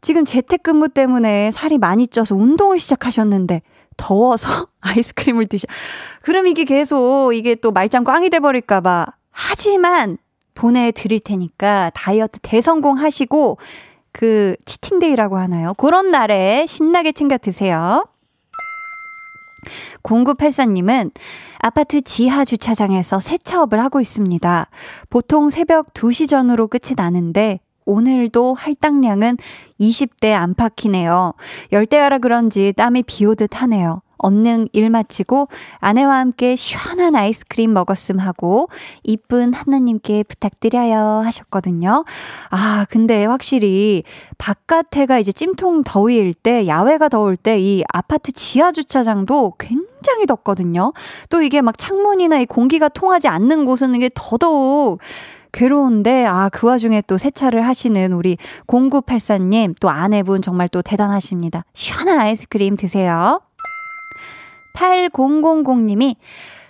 [0.00, 3.62] 지금 재택근무 때문에 살이 많이 쪄서 운동을 시작하셨는데,
[3.96, 5.66] 더워서 아이스크림을 드셔.
[6.22, 9.06] 그럼 이게 계속, 이게 또 말짱 꽝이 돼 버릴까 봐.
[9.30, 10.18] 하지만,
[10.54, 13.58] 보내 드릴 테니까 다이어트 대성공 하시고,
[14.12, 15.74] 그 치팅데이라고 하나요?
[15.74, 18.06] 그런 날에 신나게 챙겨 드세요.
[20.02, 21.12] 0984님은
[21.58, 24.68] 아파트 지하 주차장에서 세차업을 하고 있습니다.
[25.08, 29.38] 보통 새벽 2시 전으로 끝이 나는데 오늘도 할당량은
[29.80, 31.34] 20대 안팎이네요.
[31.72, 34.01] 열대야라 그런지 땀이 비 오듯 하네요.
[34.22, 38.68] 얼른 일 마치고 아내와 함께 시원한 아이스크림 먹었음 하고
[39.02, 42.04] 이쁜 하나님께 부탁드려요 하셨거든요.
[42.50, 44.02] 아, 근데 확실히
[44.38, 50.92] 바깥에가 이제 찜통 더위일 때, 야외가 더울 때 이 아파트 지하 주차장도 굉장히 덥거든요.
[51.30, 54.98] 또 이게 막 창문이나 이 공기가 통하지 않는 곳은 이게 더더욱
[55.52, 61.64] 괴로운데, 아, 그 와중에 또 세차를 하시는 우리 0984님, 또 아내분 정말 또 대단하십니다.
[61.74, 63.40] 시원한 아이스크림 드세요.
[64.74, 66.16] 8000님이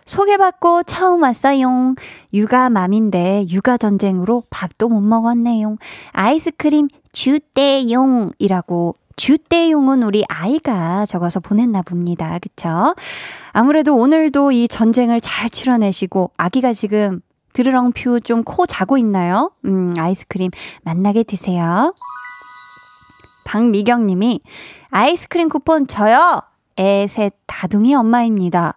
[0.04, 1.94] 소개받고 처음 왔어요.
[2.34, 5.76] 육아맘인데 육아전쟁으로 밥도 못 먹었네요.
[6.12, 12.38] 아이스크림 주대용 이라고 주대용은 우리 아이가 적어서 보냈나 봅니다.
[12.40, 12.94] 그쵸?
[13.52, 17.20] 아무래도 오늘도 이 전쟁을 잘 치러내시고 아기가 지금
[17.52, 19.52] 드르렁퓨 좀 코 자고 있나요?
[19.66, 20.50] 음, 아이스크림
[20.82, 21.94] 만나게 드세요.
[23.44, 24.40] 박미경 님이
[24.90, 26.40] 아이스크림 쿠폰 저요!
[26.78, 28.74] 애 셋 다둥이 엄마입니다.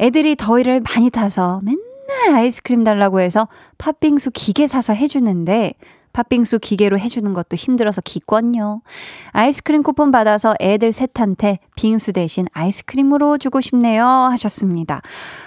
[0.00, 5.74] 애들이 더위를 많이 타서 맨날 아이스크림 달라고 해서 팥빙수 기계 사서 해주는데
[6.14, 8.80] 팥빙수 기계로 해주는 것도 힘들어서 기권요.
[9.32, 14.06] 아이스크림 쿠폰 받아서 애들 셋한테 빙수 대신 아이스크림으로 주고 싶네요.
[14.06, 15.02] 하셨습니다.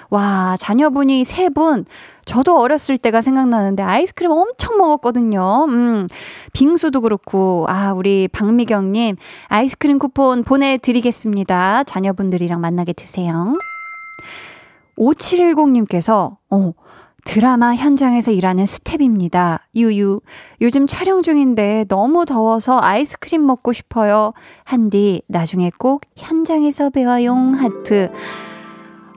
[0.09, 1.85] 와, 자녀분이 세 분.
[2.25, 5.65] 저도 어렸을 때가 생각나는데 아이스크림 엄청 먹었거든요.
[5.69, 6.07] 음,
[6.51, 7.65] 빙수도 그렇고.
[7.69, 9.15] 아, 우리 박미경님
[9.47, 11.85] 아이스크림 쿠폰 보내드리겠습니다.
[11.85, 13.53] 자녀분들이랑 만나게 드세요.
[14.97, 16.73] 5710님께서, 어,
[17.27, 19.67] 드라마 현장에서 일하는 스텝입니다.
[19.75, 20.21] 유유.
[20.61, 24.31] 요즘 촬영 중인데 너무 더워서 아이스크림 먹고 싶어요.
[24.63, 28.09] 한디, 나중에 꼭 현장에서 배워용 하트.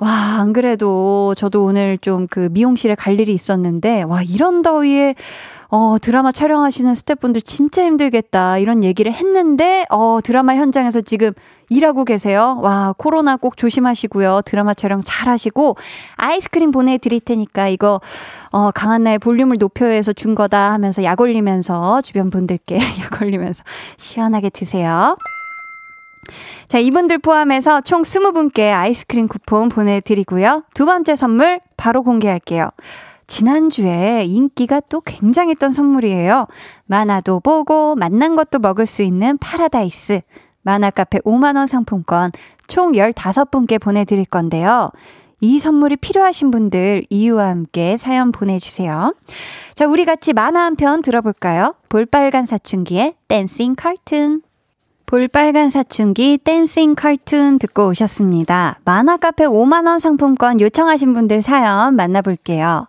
[0.00, 0.10] 와,
[0.40, 5.14] 안 그래도 저도 오늘 좀 그 미용실에 갈 일이 있었는데, 와, 이런 더위에
[5.72, 8.58] 어, 드라마 촬영하시는 스태프분들 진짜 힘들겠다.
[8.58, 11.30] 이런 얘기를 했는데, 어, 드라마 현장에서 지금
[11.68, 12.58] 일하고 계세요.
[12.60, 14.40] 와, 코로나 꼭 조심하시고요.
[14.44, 15.76] 드라마 촬영 잘 하시고,
[16.16, 18.00] 아이스크림 보내드릴 테니까 이거,
[18.50, 23.62] 어, 강한나의 볼륨을 높여서 준 거다 하면서 약 올리면서 주변 분들께 약 올리면서
[23.96, 25.16] 시원하게 드세요.
[26.70, 30.62] 자, 이분들 포함해서 총 20분께 아이스크림 쿠폰 보내드리고요.
[30.72, 32.68] 두 번째 선물 바로 공개할게요.
[33.26, 36.46] 지난주에 인기가 또 굉장했던 선물이에요.
[36.86, 40.20] 만화도 보고 맛난 것도 먹을 수 있는 파라다이스.
[40.62, 42.30] 만화카페 5만원 상품권
[42.68, 44.92] 총 15분께 보내드릴 건데요.
[45.40, 49.12] 이 선물이 필요하신 분들 이유와 함께 사연 보내주세요.
[49.74, 51.74] 자, 우리 같이 만화 한 편 들어볼까요?
[51.88, 54.42] 볼빨간 사춘기의 댄싱 칼툰.
[55.10, 58.78] 볼빨간 사춘기 댄싱 칼툰 듣고 오셨습니다.
[58.84, 62.86] 만화 카페 5만원 상품권 요청하신 분들 사연 만나볼게요.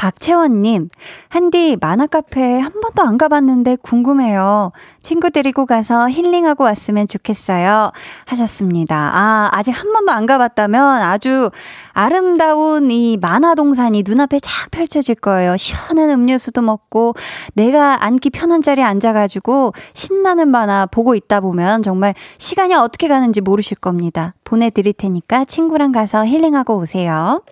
[0.00, 0.88] 박채원님,
[1.28, 4.72] 한디 만화 카페 한 번도 안 가봤는데 궁금해요.
[5.02, 7.92] 친구 데리고 가서 힐링하고 왔으면 좋겠어요.
[8.24, 8.96] 하셨습니다.
[8.96, 11.50] 아, 아직 한 번도 안 가봤다면 아주
[11.92, 15.58] 아름다운 이 만화 동산이 눈앞에 쫙 펼쳐질 거예요.
[15.58, 17.12] 시원한 음료수도 먹고
[17.52, 23.76] 내가 앉기 편한 자리에 앉아가지고 신나는 만화 보고 있다 보면 정말 시간이 어떻게 가는지 모르실
[23.76, 24.32] 겁니다.
[24.44, 27.42] 보내드릴 테니까 친구랑 가서 힐링하고 오세요.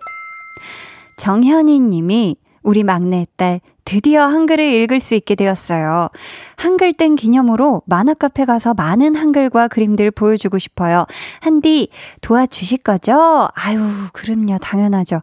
[1.19, 6.09] 정현희 님이 우리 막내딸 드디어 한글을 읽을 수 있게 되었어요.
[6.57, 11.07] 한글 땡 기념으로 만화 카페 가서 많은 한글과 그림들 보여주고 싶어요.
[11.39, 11.89] 한디
[12.21, 13.47] 도와주실 거죠?
[13.55, 13.79] 아유,
[14.13, 14.59] 그럼요.
[14.61, 15.21] 당연하죠.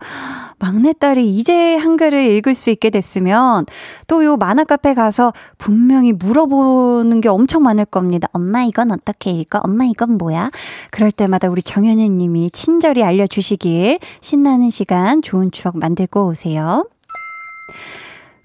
[0.59, 3.66] 막내딸이 이제 한글을 읽을 수 있게 됐으면
[4.09, 8.26] 또 요 만화 카페 가서 분명히 물어보는 게 엄청 많을 겁니다.
[8.33, 9.61] 엄마 이건 어떻게 읽어?
[9.62, 10.50] 엄마 이건 뭐야?
[10.90, 16.85] 그럴 때마다 우리 정현희 님이 친절히 알려주시길 신나는 시간 좋은 추억 만들고 오세요.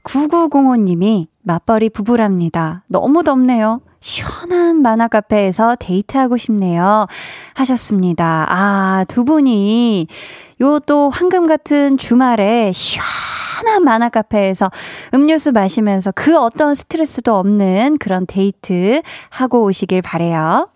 [0.04, 2.84] 9905님이 맞벌이 부부랍니다.
[2.88, 3.82] 너무 덥네요.
[4.00, 7.08] 시원한 만화 카페에서 데이트하고 싶네요.
[7.54, 8.46] 하셨습니다.
[8.50, 10.08] 아, 두 분이
[10.62, 13.06] 요 또 황금 같은 주말에 시원
[13.62, 14.72] 시원한 만화 카페에서
[15.14, 20.70] 음료수 마시면서 그 어떤 스트레스도 없는 그런 데이트 하고 오시길 바래요.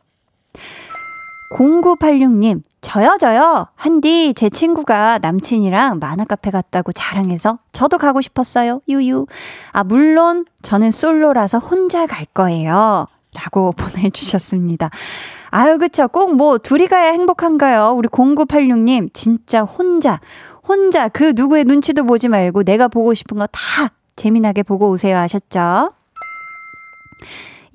[1.51, 3.67] 0986님, 저요, 저요.
[3.75, 8.81] 한디, 제 친구가 남친이랑 만화 카페 갔다고 자랑해서 저도 가고 싶었어요.
[8.89, 9.25] 유유.
[9.71, 13.07] 아, 물론 저는 솔로라서 혼자 갈 거예요.
[13.33, 14.89] 라고 보내주셨습니다.
[15.51, 16.07] 아유, 그쵸.
[16.07, 17.93] 꼭 뭐, 둘이 가야 행복한가요?
[17.95, 20.19] 우리 0986님, 진짜 혼자,
[20.67, 25.91] 혼자 그 누구의 눈치도 보지 말고 내가 보고 싶은 거 다 재미나게 보고 오세요 하셨죠?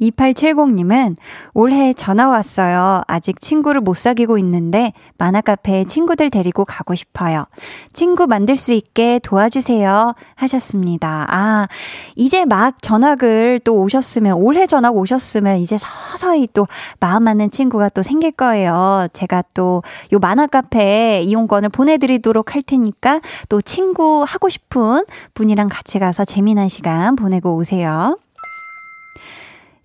[0.01, 1.17] 2870님은
[1.55, 3.03] 올해 전화 왔어요.
[3.07, 7.47] 아직 친구를 못 사귀고 있는데 만화 카페에 친구들 데리고 가고 싶어요.
[7.93, 10.15] 친구 만들 수 있게 도와주세요.
[10.35, 11.27] 하셨습니다.
[11.29, 11.69] 아,
[12.17, 16.67] 이제 막 전학을 또 오셨으면, 올해 전학 오셨으면 이제 서서히 또
[16.99, 19.09] 마음 맞는 친구가 또 생길 거예요.
[19.13, 19.83] 제가 또
[20.13, 26.69] 요 만화 카페 이용권을 보내드리도록 할 테니까 또 친구 하고 싶은 분이랑 같이 가서 재미난
[26.69, 28.17] 시간 보내고 오세요.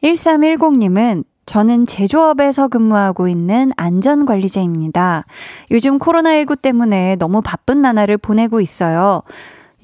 [0.05, 5.25] 1310님은 저는 제조업에서 근무하고 있는 안전관리자입니다.
[5.71, 9.23] 요즘 코로나19 때문에 너무 바쁜 나날을 보내고 있어요.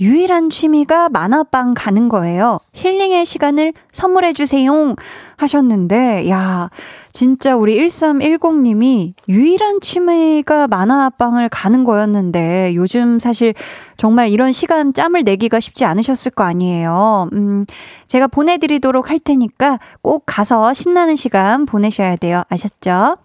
[0.01, 2.59] 유일한 취미가 만화방 가는 거예요.
[2.73, 4.95] 힐링의 시간을 선물해주세요.
[5.37, 6.71] 하셨는데, 야,
[7.11, 13.53] 진짜 우리 1310님이 유일한 취미가 만화방을 가는 거였는데, 요즘 사실
[13.97, 17.29] 정말 이런 시간 짬을 내기가 쉽지 않으셨을 거 아니에요.
[17.33, 17.63] 음,
[18.07, 22.41] 제가 보내드리도록 할 테니까 꼭 가서 신나는 시간 보내셔야 돼요.
[22.49, 23.17] 아셨죠?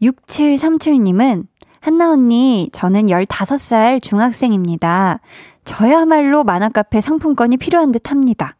[0.00, 1.44] 6737님은
[1.86, 5.20] 한나 언니, 저는 15살 중학생입니다.
[5.62, 8.56] 저야말로 만화카페 상품권이 필요한 듯 합니다.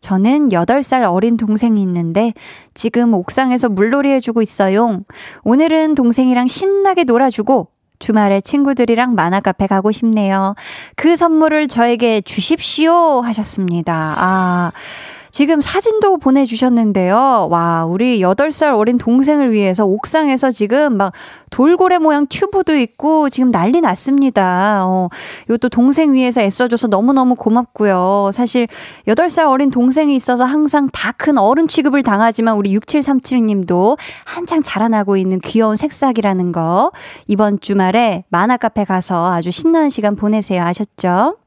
[0.00, 2.32] 저는 8살 어린 동생이 있는데
[2.74, 5.02] 지금 옥상에서 물놀이 해주고 있어요.
[5.44, 7.68] 오늘은 동생이랑 신나게 놀아주고
[8.00, 10.56] 주말에 친구들이랑 만화카페 가고 싶네요.
[10.96, 14.14] 그 선물을 저에게 주십시오 하셨습니다.
[14.18, 14.72] 아.
[15.30, 17.48] 지금 사진도 보내주셨는데요.
[17.50, 21.12] 와, 우리 8살 어린 동생을 위해서 옥상에서 지금 막
[21.50, 24.84] 돌고래 모양 튜브도 있고 지금 난리 났습니다.
[24.86, 25.08] 어,
[25.48, 28.30] 이것도 동생 위해서 애써줘서 너무너무 고맙고요.
[28.32, 28.68] 사실
[29.08, 35.40] 8살 어린 동생이 있어서 항상 다 큰 어른 취급을 당하지만 우리 6737님도 한창 자라나고 있는
[35.40, 36.92] 귀여운 색삭이라는 거
[37.26, 40.62] 이번 주말에 만화 카페 가서 아주 신나는 시간 보내세요.
[40.62, 41.38] 아셨죠?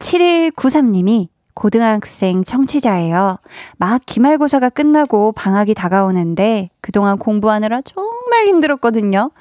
[0.00, 3.38] 7193님이 고등학생 청취자예요.
[3.78, 9.32] 막 기말고사가 끝나고 방학이 다가오는데 그동안 공부하느라 정말 힘들었거든요.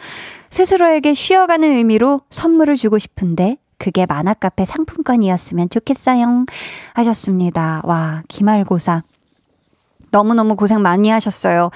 [0.50, 6.48] 스스로에게 쉬어가는 의미로 선물을 주고 싶은데 그게 만화카페 상품권이었으면 좋겠어요.
[6.96, 7.82] 하셨습니다.
[7.84, 9.04] 와, 기말고사.
[10.18, 11.70] 너무너무 고생 많이 하셨어요.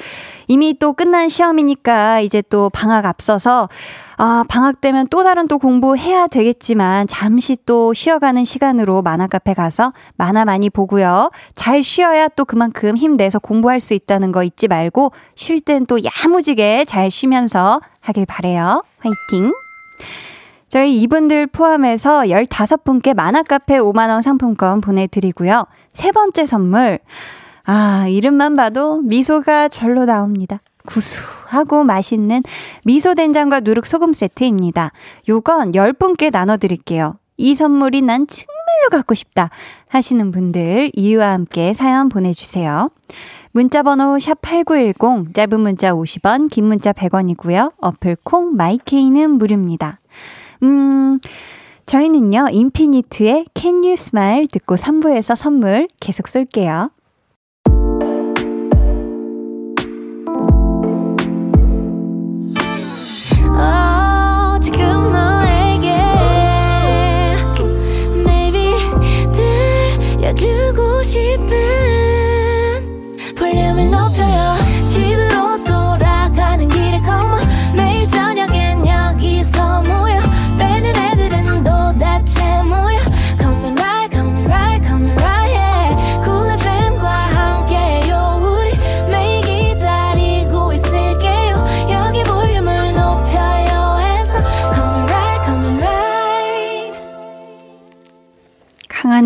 [0.47, 3.69] 이미 또 끝난 시험이니까 이제 또 방학 앞서서
[4.17, 9.93] 아, 방학 되면 또 다른 또 공부해야 되겠지만 잠시 또 쉬어가는 시간으로 만화 카페 가서
[10.15, 11.29] 만화 많이 보고요.
[11.55, 16.85] 잘 쉬어야 또 그만큼 힘내서 공부할 수 있다는 거 잊지 말고 쉴 땐 또 야무지게
[16.85, 18.83] 잘 쉬면서 하길 바래요.
[18.99, 19.53] 화이팅!
[20.67, 25.65] 저희 이분들 포함해서 15분께 만화 카페 5만원 상품권 보내드리고요.
[25.91, 26.99] 세 번째 선물.
[27.63, 30.61] 아, 이름만 봐도 미소가 절로 나옵니다.
[30.85, 32.41] 구수하고 맛있는
[32.83, 34.91] 미소 된장과 누룩 소금 세트입니다.
[35.29, 37.17] 요건 10분께 나눠 드릴게요.
[37.37, 39.49] 이 선물이 난 정말로 갖고 싶다
[39.87, 42.89] 하시는 분들 이유와 함께 사연 보내주세요.
[43.51, 47.73] 문자번호 샵8910 짧은 문자 50원 긴 문자 100원이고요.
[47.79, 49.99] 어플 콩 마이케이는 무료입니다.
[50.63, 51.19] 음...
[51.91, 56.89] 저희는요, 인피니트의 Can You Smile 듣고 3부에서 선물 계속 쏠게요.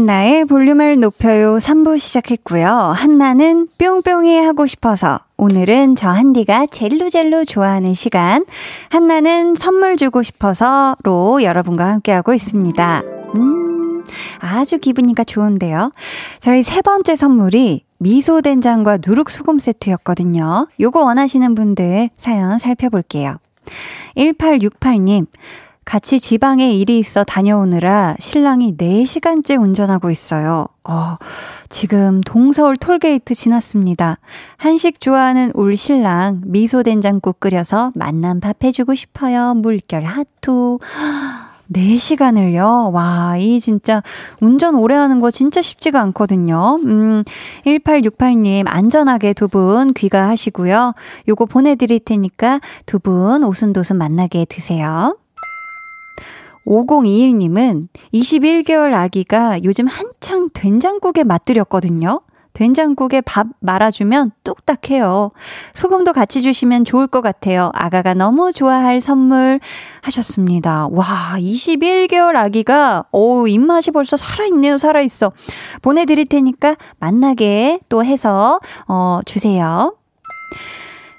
[0.05, 2.67] 한나의 볼륨을 높여요 3부 시작했고요.
[2.67, 8.45] 한나는 뿅뿅이 하고 싶어서 오늘은 저 한디가 젤루젤루 좋아하는 시간
[8.89, 13.01] 한나는 선물 주고 싶어서로 여러분과 함께하고 있습니다.
[13.35, 14.03] 음,
[14.41, 15.91] 아주 기분이가 좋은데요.
[16.39, 20.67] 저희 세 번째 선물이 미소 된장과 누룩 소금 세트였거든요.
[20.79, 23.37] 요거 원하시는 분들 사연 살펴볼게요.
[24.15, 25.25] 1868님
[25.85, 30.65] 같이 지방에 일이 있어 다녀오느라 신랑이 4시간째 운전하고 있어요.
[30.83, 31.17] 어,
[31.69, 34.17] 지금 동서울 톨게이트 지났습니다.
[34.57, 39.53] 한식 좋아하는 울 신랑 미소 된장국 끓여서 만난 밥 해주고 싶어요.
[39.53, 40.79] 물결 하투.
[41.71, 42.91] 4시간을요?
[42.93, 44.01] 와, 이 진짜
[44.41, 46.79] 운전 오래 하는 거 진짜 쉽지가 않거든요.
[46.83, 47.23] 음,
[47.65, 50.93] 1868님, 안전하게 두 분 귀가하시고요.
[51.27, 55.17] 요거 보내드릴 테니까 두 분 오순도순 만나게 드세요.
[56.65, 62.21] 5021님은 21개월 아기가 요즘 한창 된장국에 맛들였거든요.
[62.55, 65.31] 된장국에 밥 말아주면 뚝딱해요.
[65.73, 67.69] 소금도 같이 주시면 좋을 것 같아요.
[67.73, 69.59] 아가가 너무 좋아할 선물
[70.01, 70.87] 하셨습니다.
[70.91, 71.05] 와,
[71.37, 75.33] 21개월 아기가, 오, 입맛이 벌써 살아있네요, 살아있어.
[75.81, 79.93] 보내드릴 테니까 만나게 또 해서, 어, 주세요.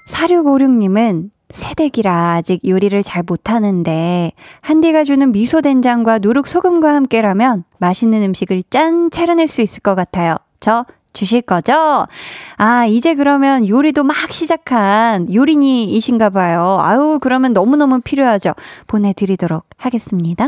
[0.09, 4.31] 4656님은 새댁이라 아직 요리를 잘 못하는데
[4.61, 10.35] 한디가 주는 미소 된장과 누룩 소금과 함께라면 맛있는 음식을 짠 차려낼 수 있을 것 같아요.
[10.59, 12.05] 저 주실 거죠?
[12.57, 16.77] 아, 이제 그러면 요리도 막 시작한 요리니이신가 봐요.
[16.81, 18.53] 아유, 그러면 너무너무 필요하죠.
[18.85, 20.45] 보내드리도록 하겠습니다.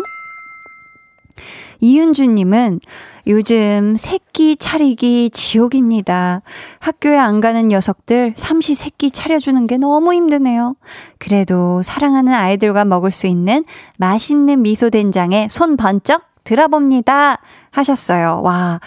[1.80, 2.80] 이윤주님은
[3.28, 6.42] 요즘 새끼 차리기 지옥입니다.
[6.80, 10.76] 학교에 안 가는 녀석들 삼시 새끼 차려주는 게 너무 힘드네요.
[11.18, 13.66] 그래도 사랑하는 아이들과 먹을 수 있는
[13.98, 17.40] 맛있는 미소 된장에 손 번쩍 들어봅니다.
[17.72, 18.42] 하셨어요.
[18.44, 18.80] 와,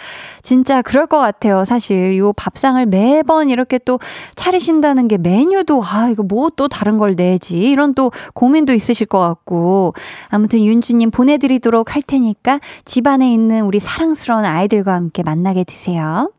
[0.42, 1.64] 진짜 그럴 것 같아요.
[1.64, 3.98] 사실 요 밥상을 매번 이렇게 또
[4.36, 9.18] 차리신다는 게 메뉴도 아 이거 뭐 또 다른 걸 내지 이런 또 고민도 있으실 것
[9.18, 9.94] 같고
[10.28, 16.30] 아무튼 윤주님 보내드리도록 할 테니까 집안에 있는 우리 사랑스러운 아이들과 함께 만나게 되세요.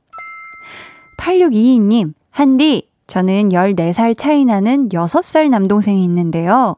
[1.20, 6.76] 8622님, 한디, 저는 14살 차이 나는 6살 남동생이 있는데요.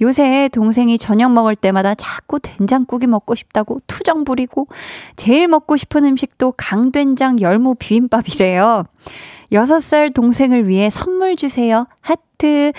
[0.00, 4.68] 요새 동생이 저녁 먹을 때마다 자꾸 된장국이 먹고 싶다고 투정 부리고
[5.16, 8.84] 제일 먹고 싶은 음식도 강된장 열무 비빔밥이래요.
[9.52, 11.86] 6살 동생을 위해 선물 주세요.
[12.00, 12.72] 하트.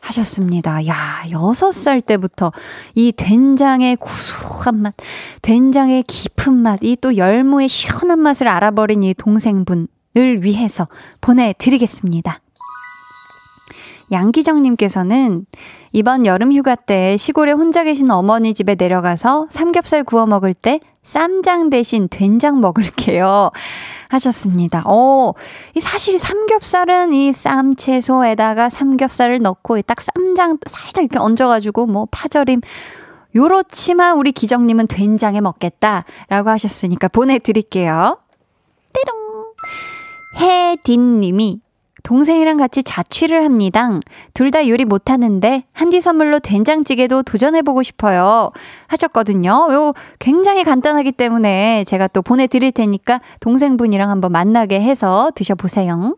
[0.00, 0.86] 하셨습니다.
[0.86, 2.52] 야, 6살 때부터
[2.94, 4.94] 이 된장의 구수한 맛,
[5.42, 9.88] 된장의 깊은 맛, 이 또 열무의 시원한 맛을 알아버린 이 동생분을
[10.44, 10.86] 위해서
[11.20, 12.40] 보내드리겠습니다.
[14.12, 15.46] 양기정님께서는
[15.96, 21.70] 이번 여름 휴가 때 시골에 혼자 계신 어머니 집에 내려가서 삼겹살 구워 먹을 때 쌈장
[21.70, 23.50] 대신 된장 먹을게요.
[24.10, 24.82] 하셨습니다.
[24.84, 25.32] 어,
[25.74, 32.60] 이 사실 삼겹살은 이 쌈 채소에다가 삼겹살을 넣고 딱 쌈장 살짝 이렇게 얹어가지고 뭐 파절임
[33.34, 38.18] 요렇지만 우리 기정님은 된장에 먹겠다라고 하셨으니까 보내드릴게요.
[38.92, 39.16] 띠롱.
[40.36, 41.62] 해딘님이
[42.06, 43.90] 동생이랑 같이 자취를 합니다.
[44.32, 48.52] 둘 다 요리 못하는데 한디 선물로 된장찌개도 도전해보고 싶어요.
[48.86, 49.50] 하셨거든요.
[49.72, 56.16] 요 굉장히 간단하기 때문에 제가 또 보내드릴 테니까 동생분이랑 한번 만나게 해서 드셔보세요.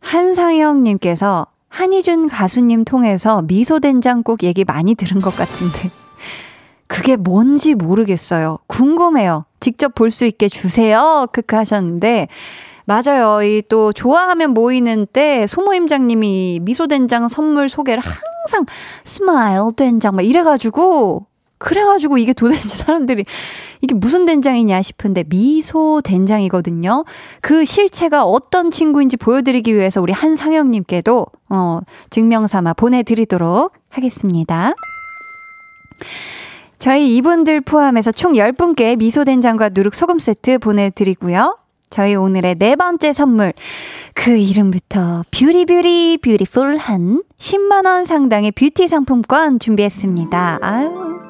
[0.00, 5.90] 한상영님께서 한희준 가수님 통해서 미소된장국 얘기 많이 들은 것 같은데.
[6.86, 8.58] 그게 뭔지 모르겠어요.
[8.66, 9.46] 궁금해요.
[9.60, 11.26] 직접 볼 수 있게 주세요.
[11.32, 12.28] 크크 하셨는데,
[12.86, 13.42] 맞아요.
[13.42, 18.66] 이 또 좋아하면 모이는데 소모임장님이 미소된장 선물 소개를 항상
[19.04, 21.26] smile 된장 막 이래가지고
[21.58, 23.24] 그래가지고 이게 도대체 사람들이
[23.80, 27.04] 이게 무슨 된장이냐 싶은데 미소 된장이거든요.
[27.40, 31.80] 그 실체가 어떤 친구인지 보여드리기 위해서 우리 한상영님께도 어,
[32.10, 34.74] 증명삼아 보내드리도록 하겠습니다.
[36.78, 41.56] 저희 이분들 포함해서 총 10분께 미소 된장과 누룩 소금 세트 보내드리고요.
[41.94, 43.52] 저희 오늘의 네 번째 선물.
[44.14, 50.58] 그 이름부터 beauty beauty beautiful한 10만 원 상당의 뷰티 상품권 준비했습니다.
[50.60, 51.20] 아유.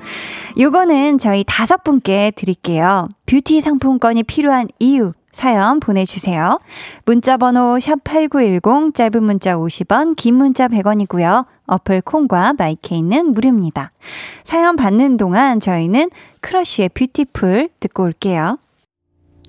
[0.59, 3.09] 요거는 저희 다섯 분께 드릴게요.
[3.27, 5.13] 뷰티 상품권이 필요한 이유.
[5.31, 6.59] 사연 보내주세요.
[7.05, 11.45] 문자번호 샵8910, 짧은 문자 50원, 긴 문자 100원이고요.
[11.67, 13.91] 어플 콩과 마이케이는 무료입니다.
[14.45, 16.09] 사연 받는 동안 저희는
[16.41, 18.59] 크러쉬의 Beautiful 듣고 올게요.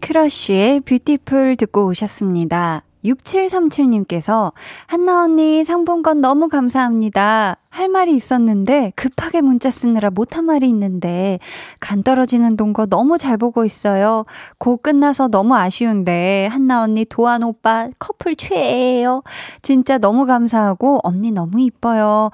[0.06, 2.84] 크러쉬의 Beautiful 듣고 오셨습니다.
[3.04, 4.52] 6737님께서
[4.86, 7.58] 한나 언니 상품권 너무 감사합니다.
[7.70, 11.40] 할 말이 있었는데 급하게 문자 쓰느라 못한 말이 있는데
[11.80, 14.26] 간 떨어지는 동거 너무 잘 보고 있어요.
[14.60, 19.24] 고 끝나서 너무 아쉬운데 한나 언니 도안 오빠 커플 최애예요.
[19.64, 22.30] 진짜 너무 감사하고 언니 너무 이뻐요.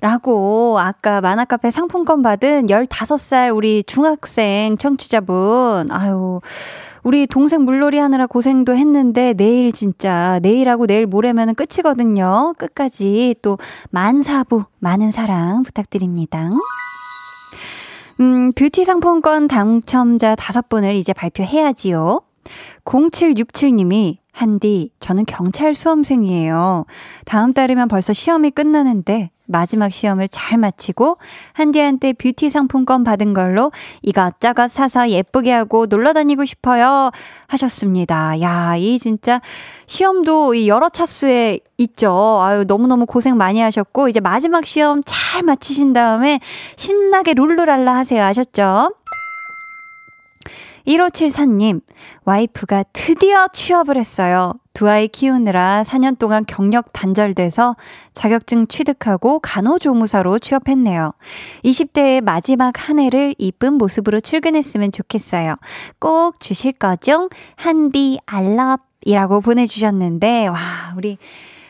[0.00, 6.40] 라고 아까 만화카페 상품권 받은 15살 우리 중학생 청취자분 아유
[7.02, 12.54] 우리 동생 물놀이 하느라 고생도 했는데 내일 진짜 내일하고 내일 모레면은 끝이거든요.
[12.58, 13.58] 끝까지 또
[13.90, 16.50] 만사부 많은 사랑 부탁드립니다.
[18.20, 22.20] 음, 뷰티 상품권 당첨자 다섯 분을 이제 발표해야지요.
[22.84, 26.84] 0767님이 한디, 저는 경찰 수험생이에요.
[27.24, 31.18] 다음 달이면 벌써 시험이 끝나는데 마지막 시험을 잘 마치고
[31.52, 33.72] 한디한테 뷰티 상품권 받은 걸로
[34.02, 37.10] 이것저것 사서 예쁘게 하고 놀러 다니고 싶어요.
[37.46, 38.40] 하셨습니다.
[38.40, 39.40] 야, 이 진짜
[39.86, 42.40] 시험도 이 여러 차수에 있죠.
[42.42, 46.40] 아유, 너무너무 고생 많이 하셨고, 이제 마지막 시험 잘 마치신 다음에
[46.76, 48.22] 신나게 룰루랄라 하세요.
[48.22, 48.92] 아셨죠?
[50.86, 51.80] 1574님,
[52.24, 54.52] 와이프가 드디어 취업을 했어요.
[54.72, 57.76] 두 아이 키우느라 4년 동안 경력 단절돼서
[58.12, 61.12] 자격증 취득하고 간호조무사로 취업했네요.
[61.64, 65.56] 20대의 마지막 한 해를 이쁜 모습으로 출근했으면 좋겠어요.
[65.98, 67.28] 꼭 주실 거죠?
[67.56, 70.58] 한디 알럽이라고 보내주셨는데, 와,
[70.96, 71.18] 우리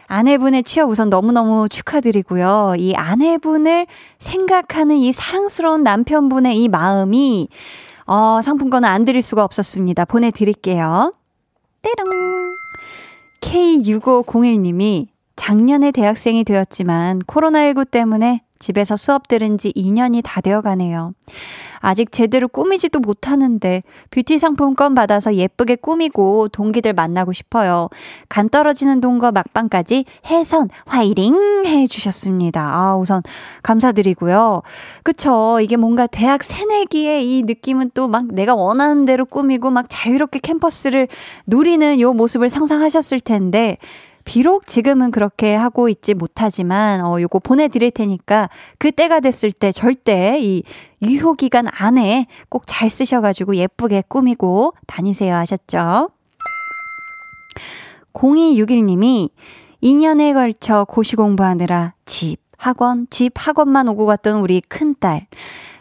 [0.07, 2.75] 아내분의 취업 우선 너무너무 축하드리고요.
[2.79, 3.87] 이 아내분을
[4.19, 7.49] 생각하는 이 사랑스러운 남편분의 이 마음이
[8.13, 10.05] 어, 상품권은 안 드릴 수가 없었습니다.
[10.05, 11.15] 보내드릴게요.
[11.81, 12.07] 때롱.
[13.41, 15.07] K6501님이
[15.41, 21.15] 작년에 대학생이 되었지만 코로나19 때문에 집에서 수업 들은 지 2년이 다 되어 가네요.
[21.79, 27.89] 아직 제대로 꾸미지도 못하는데 뷰티 상품권 받아서 예쁘게 꾸미고 동기들 만나고 싶어요.
[28.29, 32.61] 간 떨어지는 돈과 막방까지 해선 화이팅 해주셨습니다.
[32.63, 33.23] 아, 우선
[33.63, 34.61] 감사드리고요.
[35.05, 35.59] 그쵸.
[35.63, 41.09] 이게 뭔가 대학 새내기의 이 느낌은 또 막 내가 원하는 대로 꾸미고 막 자유롭게 캠퍼스를
[41.47, 43.79] 누리는 요 모습을 상상하셨을 텐데
[44.25, 48.49] 비록 지금은 그렇게 하고 있지 못하지만, 어, 요거 보내 드릴 테니까,
[48.79, 50.63] 그 때가 됐을 때 절대 이
[51.03, 56.11] 유효 기간 안에 꼭 잘 쓰셔 가지고 예쁘게 꾸미고 다니세요 하셨죠?
[58.15, 59.31] 0261님이
[59.83, 65.27] 2년에 걸쳐 고시 공부하느라 집, 학원, 집, 학원만 오고 갔던 우리 큰딸.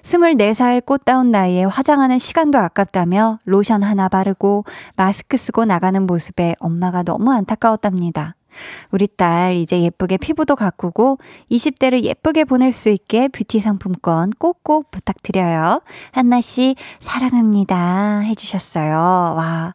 [0.03, 7.31] 24살 꽃다운 나이에 화장하는 시간도 아깝다며 로션 하나 바르고 마스크 쓰고 나가는 모습에 엄마가 너무
[7.31, 8.35] 안타까웠답니다.
[8.91, 11.17] 우리 딸 이제 예쁘게 피부도 가꾸고
[11.51, 15.81] 20대를 예쁘게 보낼 수 있게 뷰티 상품권 꼭꼭 부탁드려요.
[16.11, 18.91] 한나 씨 사랑합니다 해주셨어요.
[18.91, 19.73] 와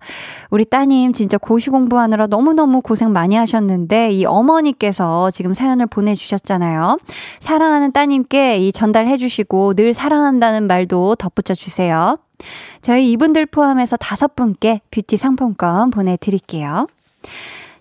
[0.51, 6.99] 우리 따님 진짜 고시 공부하느라 너무너무 고생 많이 하셨는데 이 어머니께서 지금 사연을 보내주셨잖아요.
[7.41, 12.18] 사랑하는 따님께 이 전달해 주시고 늘 사랑한다는 말도 덧붙여 주세요.
[12.83, 16.87] 저희 이분들 포함해서 다섯 분께 뷰티 상품권 보내드릴게요.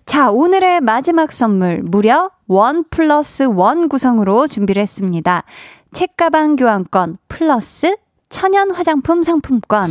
[0.06, 5.44] 자, 오늘의 마지막 선물 무려 one plus one 구성으로 준비를 했습니다.
[5.92, 7.96] 책가방 교환권 플러스
[8.28, 9.90] 천연 화장품 상품권.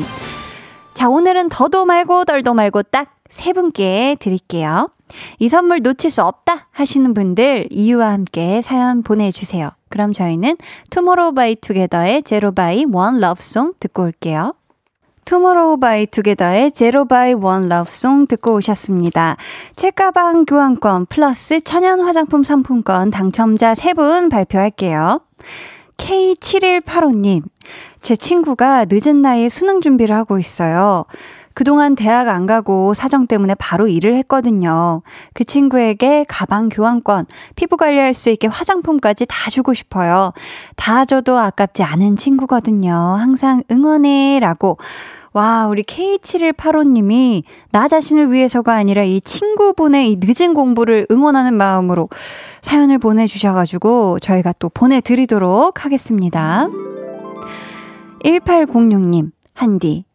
[0.93, 4.91] 자, 오늘은 더도 말고 덜도 말고 딱 세 분께 드릴게요.
[5.39, 9.71] 이 선물 놓칠 수 없다 하시는 분들 이유와 함께 사연 보내주세요.
[9.89, 10.57] 그럼 저희는
[10.91, 14.53] 투모로우 바이 투게더의 Zero by One Love Song 듣고 올게요.
[15.25, 19.37] 투모로우 바이 투게더의 Zero by One Love Song 듣고 오셨습니다.
[19.75, 25.21] 책가방 교환권 플러스 천연 화장품 상품권 당첨자 3분 발표할게요.
[25.97, 27.43] K7185님,
[28.01, 31.05] 제 친구가 늦은 나이에 수능 준비를 하고 있어요.
[31.53, 35.01] 그동안 대학 안 가고 사정 때문에 바로 일을 했거든요.
[35.33, 37.25] 그 친구에게 가방 교환권,
[37.55, 40.33] 피부 관리할 수 있게 화장품까지 다 주고 싶어요.
[40.75, 42.93] 다 줘도 아깝지 않은 친구거든요.
[42.93, 44.39] 항상 응원해.
[44.39, 44.77] 라고.
[45.33, 52.09] 와, 우리 K7185님이 나 자신을 위해서가 아니라 이 친구분의 이 늦은 공부를 응원하는 마음으로
[52.61, 56.67] 사연을 보내주셔가지고 저희가 또 보내드리도록 하겠습니다.
[58.23, 60.05] 1806님, 한디,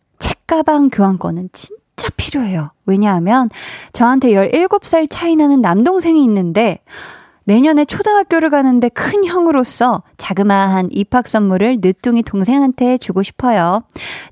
[0.53, 2.71] 책가방 교환권은 진짜 필요해요.
[2.87, 3.51] 왜냐하면
[3.93, 6.81] 저한테 17살 차이 나는 남동생이 있는데
[7.45, 13.83] 내년에 초등학교를 가는데 큰 형으로서 자그마한 입학 선물을 늦둥이 동생한테 주고 싶어요.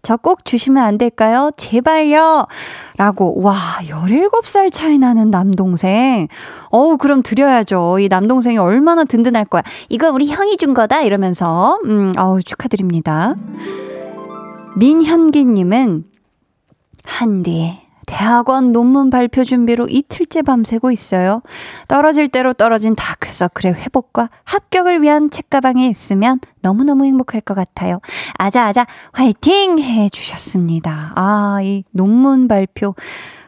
[0.03, 1.51] 저 꼭 주시면 안 될까요?
[1.57, 2.47] 제발요.
[2.99, 6.29] 라고, 와, 17살 차이 나는 남동생.
[6.71, 7.99] 어우, 그럼 드려야죠.
[8.01, 9.62] 이 남동생이 얼마나 든든할 거야.
[9.89, 11.03] 이거 우리 형이 준 거다.
[11.03, 13.35] 이러면서, 음, 어우, 축하드립니다.
[14.77, 16.05] 민현기님은
[17.05, 21.43] 한디 대학원 논문 발표 준비로 이틀째 밤새고 있어요.
[21.89, 28.01] 떨어질 대로 떨어진 다크서클의 회복과 합격을 위한 책가방에 있으면 너무너무 행복할 것 같아요.
[28.35, 29.81] 아자아자 화이팅!
[29.81, 31.14] 해 주셨습니다.
[31.16, 32.95] 아, 이 논문 발표.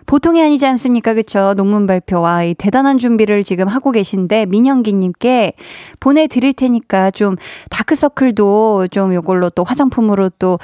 [0.09, 1.13] 보통이 아니지 않습니까?
[1.13, 1.53] 그쵸?
[1.55, 5.53] 논문 발표와 이 대단한 준비를 지금 하고 계신데, 민영기님께
[6.01, 7.37] 보내드릴 테니까 좀
[7.69, 10.59] 다크서클도 좀 요걸로 또 화장품으로 또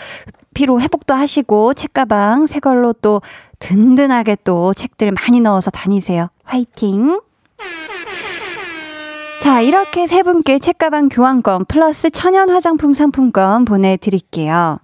[0.55, 3.21] 피로 회복도 하시고, 책가방 새 걸로 또
[3.59, 6.29] 든든하게 또 책들 많이 넣어서 다니세요.
[6.45, 7.21] 화이팅!
[9.43, 14.79] 자, 이렇게 세 분께 책가방 교환권 플러스 천연 화장품 상품권 보내드릴게요.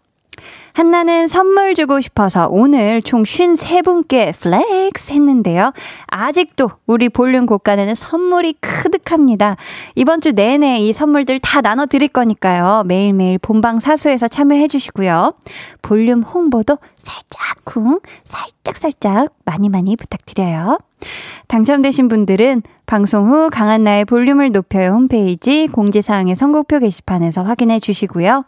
[0.73, 5.73] 한나는 선물 주고 싶어서 오늘 총 53분께 flex 했는데요.
[6.07, 9.57] 아직도 우리 볼륨 곳간에는 선물이 그득합니다.
[9.95, 12.85] 이번 주 내내 이 선물들 다 나눠 드릴 거니까요.
[12.87, 15.35] 매일매일 본방 사수해서 참여해 주시고요.
[15.83, 20.79] 볼륨 홍보도 살짝쿵, 살짝살짝 많이 많이 부탁드려요.
[21.49, 28.45] 당첨되신 분들은 방송 후 강한나의 볼륨을 높여요 홈페이지 공지사항의 선곡표 게시판에서 확인해 주시고요.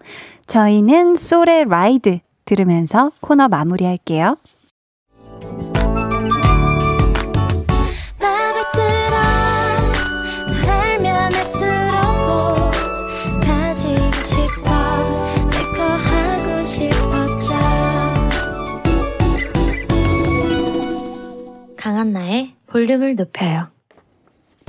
[0.48, 4.36] 저희는 솔의 Ride 들으면서 코너 마무리할게요.
[21.76, 23.68] 강한나의 볼륨을 높여요.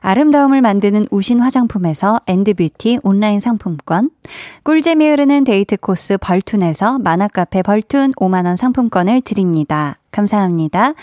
[0.00, 4.10] 아름다움을 만드는 우신 화장품에서 엔드뷰티 온라인 상품권,
[4.64, 9.98] 꿀잼이 흐르는 데이트 코스 벌툰에서 만화카페 벌툰 5만원 상품권을 드립니다.
[10.10, 10.94] 감사합니다.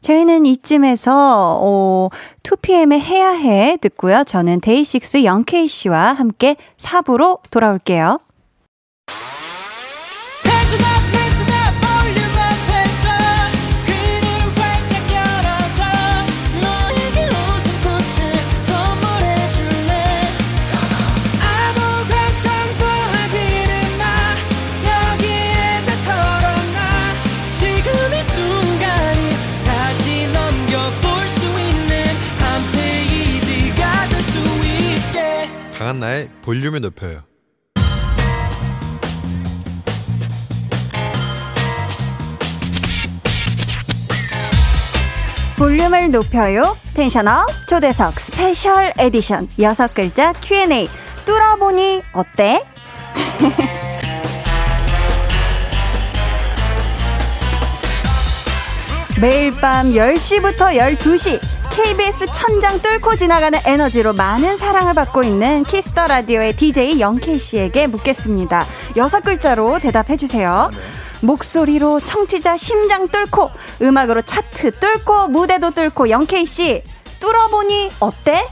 [0.00, 2.08] 저희는 이쯤에서, 어,
[2.42, 4.24] 2pm의 해야 해 듣고요.
[4.24, 8.18] 저는 데이식스 영케이 씨와 함께 4부로 돌아올게요.
[36.02, 37.22] 나의 볼륨을 높여요.
[45.56, 46.76] 볼륨을 높여요.
[46.94, 50.88] tension up 초대석 special edition 여섯 글자 Q&A
[51.24, 52.66] 뚫어보니 어때?
[59.22, 61.38] 매일 밤 10시부터 12시
[61.70, 67.86] KBS 천장 뚫고 지나가는 에너지로 많은 사랑을 받고 있는 Kiss the Radio의 DJ 영케이 씨에게
[67.86, 68.66] 묻겠습니다.
[68.96, 70.70] 여섯 글자로 대답해 주세요.
[70.72, 70.78] 네.
[71.20, 76.82] 목소리로 청취자 심장 뚫고 음악으로 차트 뚫고 무대도 뚫고 영케이 씨
[77.20, 78.44] 뚫어보니 어때?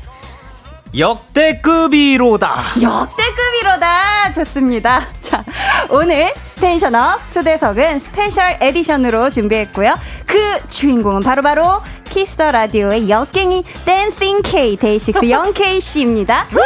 [0.96, 2.80] 역대급이로다.
[2.80, 4.32] 역대급이로다.
[4.34, 5.08] 좋습니다.
[5.20, 5.44] 자,
[5.88, 9.94] 오늘 tension up 초대석은 special edition으로 준비했고요.
[10.26, 10.38] 그
[10.68, 16.46] 주인공은 바로바로 바로 Kiss the Radio의 역갱이 dancing K 데이식스 영케이 씨입니다.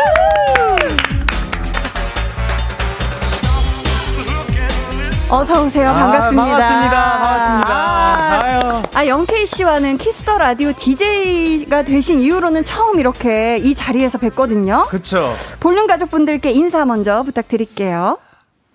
[5.30, 5.92] 어서 오세요.
[5.92, 6.42] 반갑습니다.
[6.42, 7.18] 아, 반갑습니다.
[7.20, 7.72] 반갑습니다.
[7.72, 14.86] 아, 아 영케이 씨와는 Kiss the Radio DJ가 되신 이후로는 처음 이렇게 이 자리에서 뵀거든요.
[14.88, 15.32] 그렇죠.
[15.60, 18.18] 볼륨 가족분들께 인사 먼저 부탁드릴게요.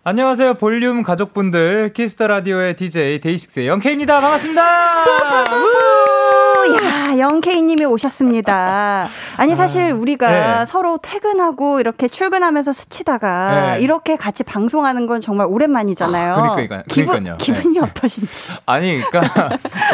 [0.10, 0.55] 안녕하세요.
[0.55, 4.20] 볼륨 가족분들 Kiss the Radio의 DJ 데이식스의 영케이입니다.
[4.20, 5.05] 반갑습니다.
[7.10, 9.07] 야, 영케이님이 오셨습니다.
[9.38, 10.66] 아니, 사실 아, 우리가 네.
[10.66, 13.82] 서로 퇴근하고 이렇게 출근하면서 스치다가 네.
[13.82, 16.34] 이렇게 같이 방송하는 건 정말 오랜만이잖아요.
[16.34, 16.84] 아, 그러니까요.
[16.88, 17.80] 기분, 기분이 네.
[17.80, 18.53] 어떠신지.
[18.68, 19.49] 아니, 그러니까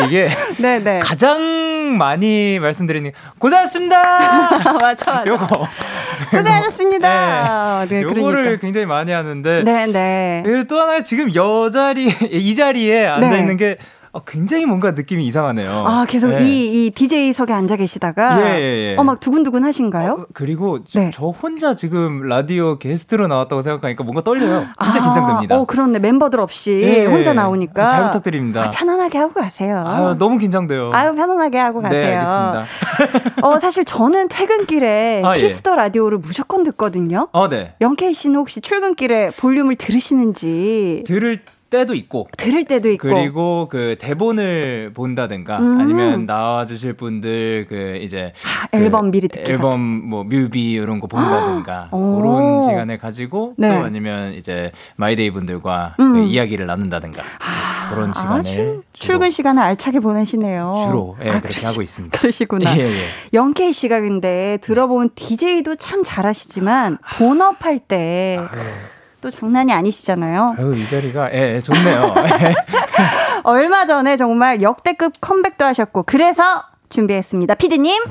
[0.08, 0.84] 이게 네네.
[0.96, 1.00] 네.
[1.00, 4.02] 가장 많이 말씀드리는 고생하셨습니다.
[4.82, 5.24] 맞아, 맞아.
[5.28, 5.68] 요거.
[6.32, 7.86] 고생하셨습니다.
[7.88, 8.62] 네, 네 요거를 그러니까.
[8.62, 9.64] 굉장히 많이 하는데.
[9.64, 10.44] 네네.
[10.68, 13.78] 또 하나 지금 여 자리, 이 자리에 앉아 있는 게
[14.16, 15.70] 어, 굉장히 뭔가 느낌이 이상하네요.
[15.70, 16.42] 아, 계속 네.
[16.42, 18.40] 이, 이 DJ석에 앉아 계시다가.
[18.40, 18.96] 예, 예, 예.
[18.98, 20.12] 어, 막 두근두근 하신가요?
[20.14, 21.12] 어, 그리고 네.
[21.14, 24.68] 저 혼자 지금 라디오 게스트로 나왔다고 생각하니까 뭔가 떨려요.
[24.82, 25.58] 진짜 아, 긴장됩니다.
[25.60, 26.00] 어, 그렇네.
[26.00, 27.84] 멤버들 없이 예, 혼자 나오니까.
[27.84, 28.64] 잘 부탁드립니다.
[28.64, 29.84] 아, 편안하게 하고 가세요.
[29.86, 30.92] 아유, 너무 긴장돼요.
[30.94, 32.06] 아유, 편안하게 하고 네, 가세요.
[32.06, 33.42] 네, 알겠습니다.
[33.46, 35.42] 어, 사실 저는 퇴근길에 아, 예.
[35.42, 37.28] Kiss the Radio를 무조건 듣거든요.
[37.34, 37.76] 어, 네.
[37.82, 41.04] 영케이 씨는 혹시 출근길에 볼륨을 들으시는지.
[41.06, 41.40] 들을
[41.78, 45.80] 때도 있고 들을 때도 있고 그리고 그 대본을 본다든가 음.
[45.80, 50.10] 아니면 나와주실 분들 그 이제 아, 그 앨범 미리 듣기 앨범 같은.
[50.10, 51.98] 뭐 뮤비 이런 거 본다든가 아.
[51.98, 53.70] 그런 시간을 가지고 네.
[53.70, 56.14] 또 아니면 이제 마이데이 분들과 음.
[56.14, 60.86] 그 이야기를 나눈다든가 아, 그런 시간을 출근 시간을 알차게 보내시네요.
[60.86, 62.18] 주로 예, 아, 그렇게 그러시, 하고 있습니다.
[62.18, 62.78] 그러시구나.
[62.78, 63.02] 예, 예.
[63.34, 68.38] 영케이 씨가 근데 들어본 DJ도 참 잘하시지만 본업할 때.
[68.40, 68.50] 아,
[69.26, 70.56] 또 장난이 아니시잖아요.
[70.56, 72.14] 아유, 이 자리가, 예, 예 좋네요.
[73.44, 77.56] 얼마 전에 정말 역대급 컴백도 하셨고, 그래서 준비했습니다.
[77.56, 78.04] 피디님.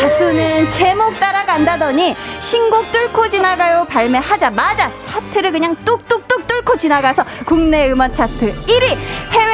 [0.00, 8.52] 가수는 제목 따라간다더니 신곡 뚫고 지나가요 발매하자마자 차트를 그냥 뚝뚝뚝 뚫고 지나가서 국내 음원 차트
[8.64, 8.96] 1위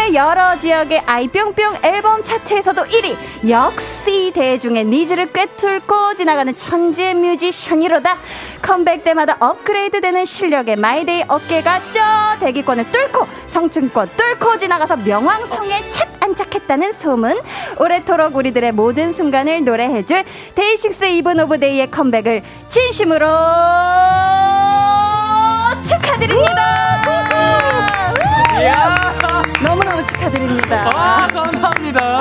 [0.07, 3.17] 해외 여러 지역의 아이뿅뿅 앨범 차트에서도 1위.
[3.49, 8.17] 역시 대중의 needs를 꿰뚫고 지나가는 천재 뮤지션이로다.
[8.63, 12.01] 컴백 때마다 업그레이드 되는 실력의 마이데이 어깨가 쪄
[12.41, 17.39] 대기권을 뚫고 성층권 뚫고 지나가서 명왕성에 착 안착했다는 소문.
[17.79, 23.27] 오래도록 우리들의 모든 순간을 노래해줄 데이식스 Even of Day의 컴백을 진심으로
[25.83, 27.36] 축하드립니다.
[29.63, 30.91] 너무너무 축하드립니다.
[30.95, 32.21] 아, 감사합니다.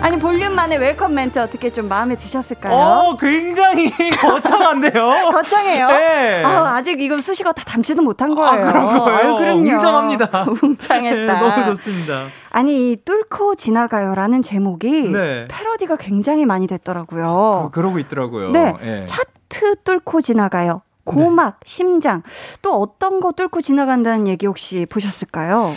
[0.00, 2.74] 아니, 볼륨만의 welcome 멘트 어떻게 좀 마음에 드셨을까요?
[2.74, 3.90] 어, 굉장히
[4.20, 5.30] 거창한데요?
[5.32, 5.86] 거창해요?
[5.88, 6.42] 네.
[6.44, 8.50] 아, 아직 이건 수식어 다 담지도 못한 거예요.
[8.66, 9.18] 아, 그런 거예요?
[9.18, 9.70] 아유, 그럼요.
[9.70, 10.46] 웅장합니다.
[10.62, 11.32] 웅장했다.
[11.34, 12.24] 네, 너무 좋습니다.
[12.50, 15.48] 아니, 이 뚫고 지나가요라는 제목이 네.
[15.48, 17.70] 패러디가 굉장히 많이 됐더라고요.
[17.72, 18.50] 그, 러고 있더라고요.
[18.52, 18.74] 네.
[18.80, 19.04] 네.
[19.06, 20.82] 차트 뚫고 지나가요.
[21.04, 21.64] 고막, 네.
[21.64, 22.22] 심장,
[22.62, 25.72] 또 어떤 거 뚫고 지나간다는 얘기 혹시 보셨을까요?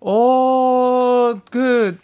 [0.00, 1.98] 어, 그,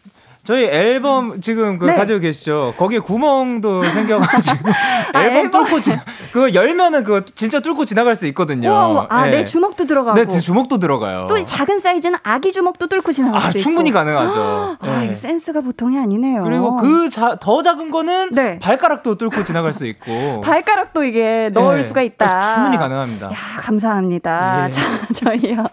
[0.47, 1.95] 저희 앨범 지금 그 네.
[1.95, 2.75] 가지고 계시죠?
[2.77, 4.69] 거기에 구멍도 생겨가지고
[5.13, 5.91] 아, 앨범, 앨범 뚫고 지
[6.33, 8.71] 그거 열면은 그거 진짜 뚫고 지나갈 수 있거든요.
[8.71, 9.39] 우와, 아, 네.
[9.39, 10.19] 내 주먹도 들어가고.
[10.25, 11.27] 네, 주먹도 들어가요.
[11.29, 13.99] 또 작은 사이즈는 아기 주먹도 뚫고 지나갈 아, 수 충분히 있고.
[13.99, 14.77] 가능하죠.
[14.81, 15.11] 아, 네.
[15.11, 16.43] 아, 센스가 보통이 아니네요.
[16.45, 18.59] 그리고 그 더 작은 거는 네.
[18.59, 20.41] 발가락도 뚫고 지나갈 수 있고.
[20.45, 21.83] 발가락도 이게 넣을 네.
[21.83, 22.55] 수가 있다.
[22.55, 23.27] 충분히 가능합니다.
[23.33, 24.67] 야, 감사합니다.
[24.67, 24.71] 예.
[24.71, 24.83] 자,
[25.15, 25.65] 저희요.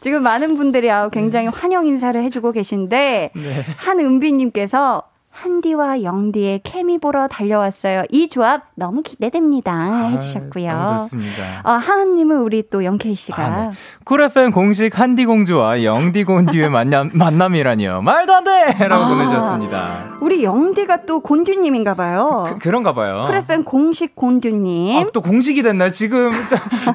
[0.00, 3.66] 지금 많은 분들이 굉장히 환영 인사를 해주고 계신데 네.
[3.98, 8.02] 한은비님께서 한디와 영디의 케미 보러 달려왔어요.
[8.10, 9.72] 이 조합 너무 기대됩니다.
[9.72, 10.72] 아, 해주셨고요.
[10.72, 11.60] 너무 좋습니다.
[11.62, 13.42] 어, 하은님은 우리 또 영케이 씨가.
[13.44, 13.70] 아, 네.
[14.04, 18.02] Cool FM 공식 한디 공주와 영디 곤듀의 만남, 만남이라니요.
[18.02, 18.88] 말도 안 돼!
[18.88, 20.16] 라고 아, 보내주셨습니다.
[20.20, 22.58] 우리 영디가 또 곤듀님인가 봐요.
[22.60, 23.24] 그, 런가 봐요.
[23.28, 24.98] 쿨 FM 공식 곤듀님.
[24.98, 25.90] 아, 또 공식이 됐나요?
[25.90, 26.32] 지금,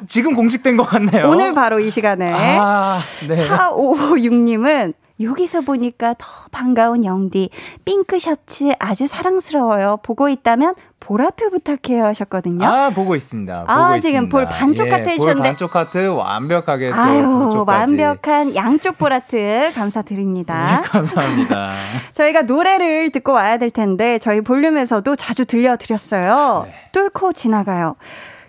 [0.05, 1.29] 지금 공식된 것 같네요.
[1.29, 2.33] 오늘 바로 이 시간에.
[2.33, 2.99] 아,
[3.29, 3.47] 네.
[3.47, 7.49] 4556님은 여기서 보니까 더 반가운 영디.
[7.85, 9.97] 핑크 셔츠 아주 사랑스러워요.
[10.03, 12.65] 보고 있다면 보라트 부탁해요 하셨거든요.
[12.65, 13.65] 아, 보고 있습니다.
[13.67, 15.33] 아, 보고 지금 볼 반쪽 예, 카트 해주셨는데.
[15.33, 20.81] 볼 반쪽 카트 완벽하게 또 아유, 완벽한 양쪽 보라트 감사드립니다.
[20.81, 21.73] 네, 감사합니다.
[22.13, 26.63] 저희가 노래를 듣고 와야 될 텐데 저희 볼륨에서도 자주 들려드렸어요.
[26.65, 26.73] 네.
[26.91, 27.95] 뚫고 지나가요.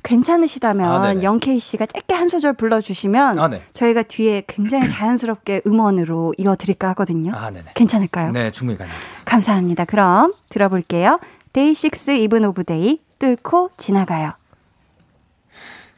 [0.05, 3.63] 괜찮으시다면 아, 영케이 씨가 짧게 한 소절 불러주시면 아, 네.
[3.73, 7.33] 저희가 뒤에 굉장히 자연스럽게 음원으로 이어드릴까 하거든요.
[7.35, 8.31] 아, 괜찮을까요?
[8.31, 9.09] 네, 충분히 가능합니다.
[9.25, 9.85] 감사합니다.
[9.87, 11.19] 그럼 들어볼게요.
[11.53, 14.33] 데이식스 Even of Day 뚫고 지나가요.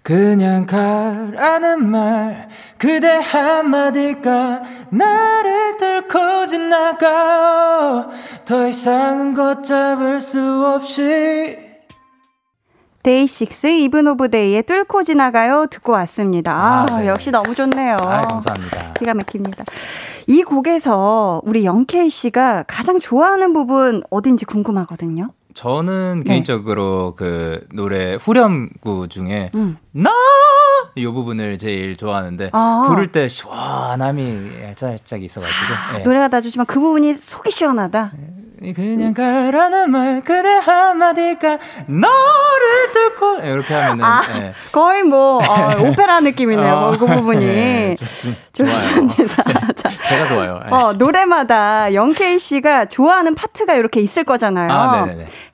[0.02, 2.48] 그냥 가라는 말
[2.78, 8.08] 그대 한마디가 나를 뚫고 지나가
[8.44, 11.58] 더 이상은 걷잡을 수 없이
[13.06, 16.52] 데이식스 Even of Day의 뚫고 지나가요 듣고 왔습니다.
[16.52, 17.06] 아, 아 네.
[17.06, 17.96] 역시 너무 좋네요.
[18.00, 18.94] 아, 감사합니다.
[18.94, 19.64] 기가 막힙니다.
[20.26, 25.30] 이 곡에서 우리 영케이 씨가 가장 좋아하는 부분 어딘지 궁금하거든요.
[25.54, 26.30] 저는 네.
[26.30, 29.78] 개인적으로 그 노래 후렴구 중에 음.
[29.92, 30.10] 나!
[30.94, 32.86] 이 부분을 제일 좋아하는데 아.
[32.88, 36.02] 부를 때 시원함이 살짝 있어가지고 네.
[36.04, 38.12] 노래가 나주지만 그 부분이 속이 시원하다.
[38.16, 38.72] 네.
[38.72, 44.54] 그냥 가라는 말 그대 한마디가 너를 뚫고 네, 이렇게 하면은 아, 네.
[44.72, 46.74] 거의 뭐 어, 오페라 느낌이네요.
[46.74, 49.44] 어, 뭐, 그 부분이 네, 좋습, 좋습니다.
[49.76, 50.60] 자, 제가 좋아요.
[50.70, 54.72] 어, 노래마다 영케이 씨가 좋아하는 파트가 이렇게 있을 거잖아요.
[54.72, 55.06] 아,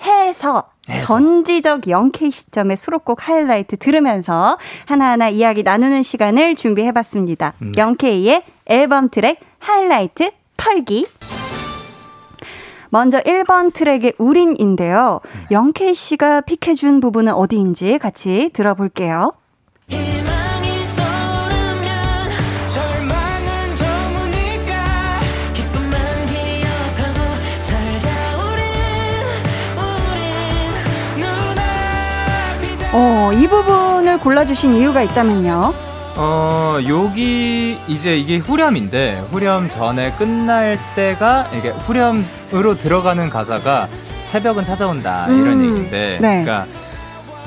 [0.02, 7.54] 해서 전지적 영케이 시점의 수록곡 하이라이트 들으면서 하나하나 이야기 나누는 시간을 준비해봤습니다.
[7.62, 7.72] 음.
[7.78, 11.06] 영케이의 앨범 트랙 하이라이트 털기.
[12.90, 15.20] 먼저 1번 트랙의 우린인데요.
[15.50, 19.32] 영케이 씨가 픽해준 부분은 어디인지 같이 들어볼게요.
[32.95, 35.72] 어, 이 부분을 골라주신 이유가 있다면요?
[36.14, 43.88] 어, 여기 이제 이게 후렴인데 후렴 전에 끝날 때가 이게 후렴으로 들어가는 가사가
[44.24, 46.43] 새벽은 찾아온다 이런 음, 얘기인데 네.
[46.43, 46.66] 그러니까,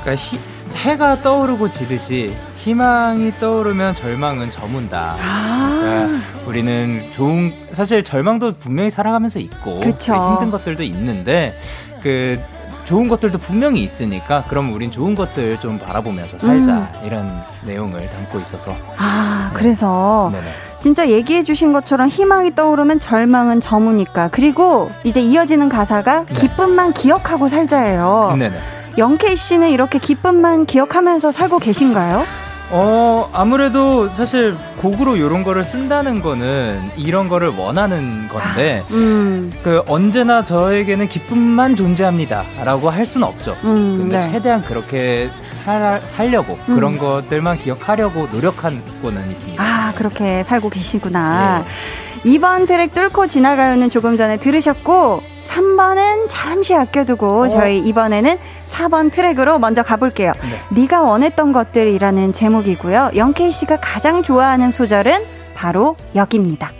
[0.00, 0.40] 그러니까 히,
[0.74, 5.16] 해가 떠오르고 지듯이 희망이 떠오르면 절망은 저문다.
[5.20, 11.56] 아~ 그러니까 우리는 좋은 사실 절망도 분명히 살아가면서 있고 힘든 것들도 있는데
[12.02, 12.40] 그
[12.86, 16.86] 좋은 것들도 분명히 있으니까 그럼 우린 좋은 것들 좀 바라보면서 살자 음.
[17.04, 19.58] 이런 내용을 담고 있어서 아 네.
[19.58, 20.44] 그래서 네네.
[20.78, 26.34] 진짜 얘기해 주신 것처럼 희망이 떠오르면 절망은 저무니까 그리고 이제 이어지는 가사가 네.
[26.34, 28.36] 기쁨만 기억하고 살자예요.
[28.38, 28.56] 네네.
[28.98, 32.45] 영케이 씨는 이렇게 기쁨만 기억하면서 살고 계신가요?
[32.70, 39.52] 어, 아무래도 사실 곡으로 이런 거를 쓴다는 거는 이런 거를 원하는 건데, 아, 음.
[39.62, 42.44] 그 언제나 저에게는 기쁨만 존재합니다.
[42.64, 43.56] 라고 할 수는 없죠.
[43.62, 44.32] 음, 근데 네.
[44.32, 45.30] 최대한 그렇게
[45.64, 46.74] 살, 살려고, 음.
[46.74, 49.62] 그런 것들만 기억하려고 노력하고는 있습니다.
[49.62, 51.58] 아, 그렇게 살고 계시구나.
[51.60, 51.64] 네.
[52.24, 57.48] 2번 트랙 뚫고 지나가요는 조금 전에 들으셨고, 3번은 잠시 아껴두고 어.
[57.48, 58.36] 저희 이번에는
[58.66, 60.32] 4번 트랙으로 먼저 가볼게요.
[60.74, 60.86] 네.
[60.86, 63.10] 가 원했던 것들이라는 제목이고요.
[63.16, 66.70] 영케이 씨가 가장 좋아하는 소절은 바로 여기입니다.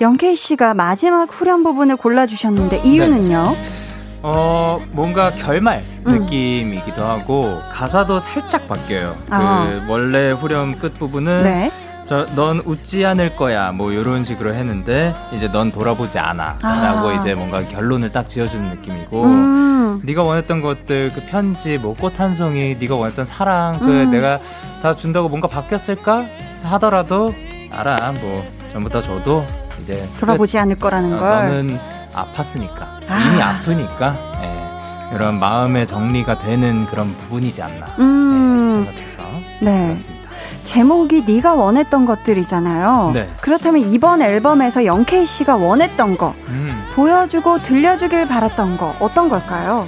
[0.00, 3.50] 영케이 씨가 마지막 후렴 부분을 골라주셨는데 이유는요?
[3.50, 3.88] 네.
[4.22, 6.12] 어 뭔가 결말 음.
[6.12, 9.16] 느낌이기도 하고 가사도 살짝 바뀌어요.
[9.30, 9.66] 아.
[9.66, 11.70] 그 원래 후렴 끝 부분은 네.
[12.06, 17.12] 저넌 웃지 않을 거야 뭐 이런 식으로 했는데 이제 넌 돌아보지 않아라고 아.
[17.14, 20.00] 이제 뭔가 결론을 딱 지어주는 느낌이고 음.
[20.04, 24.10] 네가 원했던 것들 그 편지 뭐꽃 한 송이 네가 원했던 사랑 그 음.
[24.10, 24.40] 내가
[24.80, 26.24] 다 준다고 뭔가 바뀌었을까
[26.62, 27.34] 하더라도
[27.70, 29.44] 알아 뭐 전부 다 줘도
[29.88, 30.58] 이제 돌아보지 끝.
[30.62, 31.30] 않을 거라는 어, 걸.
[31.30, 31.78] 너는
[32.14, 33.30] 아팠으니까 아.
[33.30, 38.84] 이미 아프니까 예, 이런 마음의 정리가 되는 그런 부분이지 않나 음.
[38.84, 39.22] 네, 생각해서
[39.60, 39.86] 네.
[39.86, 40.18] 그렇습니다.
[40.64, 43.12] 제목이 네가 원했던 것들이잖아요.
[43.14, 43.28] 네.
[43.40, 46.74] 그렇다면 이번 앨범에서 영케이 씨가 원했던 거 음.
[46.94, 49.86] 보여주고 들려주길 바랐던 거 어떤 걸까요?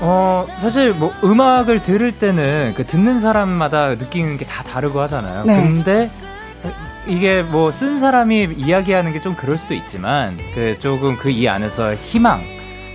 [0.00, 5.44] 어 사실 뭐 음악을 들을 때는 그 듣는 사람마다 느끼는 게 다 다르고 하잖아요.
[5.44, 5.62] 네.
[5.62, 6.10] 근데
[7.06, 11.94] 이게 뭐 쓴 사람이 이야기하는 게 좀 그럴 수도 있지만 그 조금 그 이 안에서
[11.94, 12.40] 희망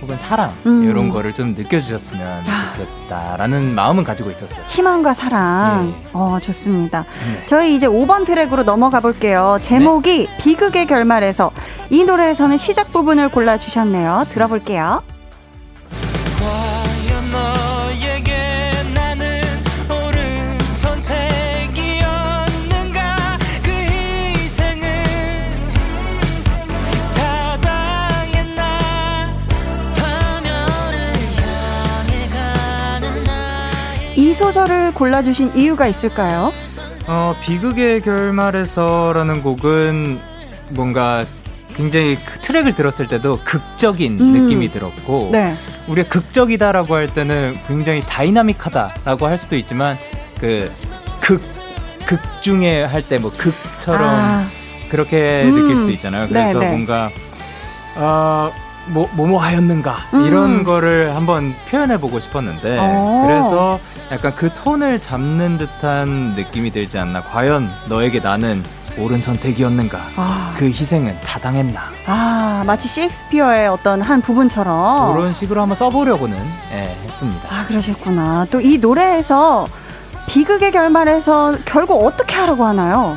[0.00, 0.82] 혹은 사랑 음.
[0.88, 2.42] 이런 거를 좀 느껴주셨으면
[2.76, 4.64] 좋겠다라는 마음은 가지고 있었어요.
[4.68, 5.86] 희망과 사랑.
[6.02, 6.08] 네.
[6.12, 7.02] 어 좋습니다.
[7.02, 7.46] 네.
[7.46, 9.58] 저희 이제 5번 트랙으로 넘어가 볼게요.
[9.60, 10.36] 제목이 네.
[10.38, 11.52] 비극의 결말에서
[11.90, 14.26] 이 노래에서는 시작 부분을 골라 주셨네요.
[14.30, 15.02] 들어볼게요.
[34.32, 36.54] 이 소설을 골라주신 이유가 있을까요?
[37.06, 40.18] 어, 비극의 결말에서라는 곡은
[40.70, 41.22] 뭔가
[41.76, 44.32] 굉장히 그 트랙을 들었을 때도 극적인 음.
[44.32, 45.54] 느낌이 들었고 네.
[45.86, 49.98] 우리가 극적이다라고 할 때는 굉장히 다이나믹하다라고 할 수도 있지만
[50.40, 50.72] 그
[51.20, 51.42] 극
[52.06, 54.46] 극 중에 할 때 뭐 극처럼 아.
[54.88, 55.54] 그렇게 음.
[55.54, 56.26] 느낄 수도 있잖아요.
[56.28, 56.64] 그래서 네네.
[56.64, 56.70] 네.
[56.70, 57.10] 뭔가
[57.96, 58.50] 어,
[58.86, 60.26] 뭐, 뭐뭐 하였는가 음.
[60.26, 62.82] 이런 거를 한번 표현해 보고 싶었는데 오.
[62.82, 63.24] 어.
[63.26, 63.78] 그래서
[64.10, 68.62] 약간 그 톤을 잡는 듯한 느낌이 들지 않나 과연 너에게 나는
[68.98, 70.54] 옳은 선택이었는가 아.
[70.58, 76.36] 그 희생은 타당했나 아 마치 셰익스피어의 어떤 한 부분처럼 그런 식으로 한번 써보려고는
[76.72, 79.66] 예, 했습니다 아 그러셨구나 또 이 노래에서
[80.26, 83.16] 비극의 결말에서 결국 어떻게 하라고 하나요?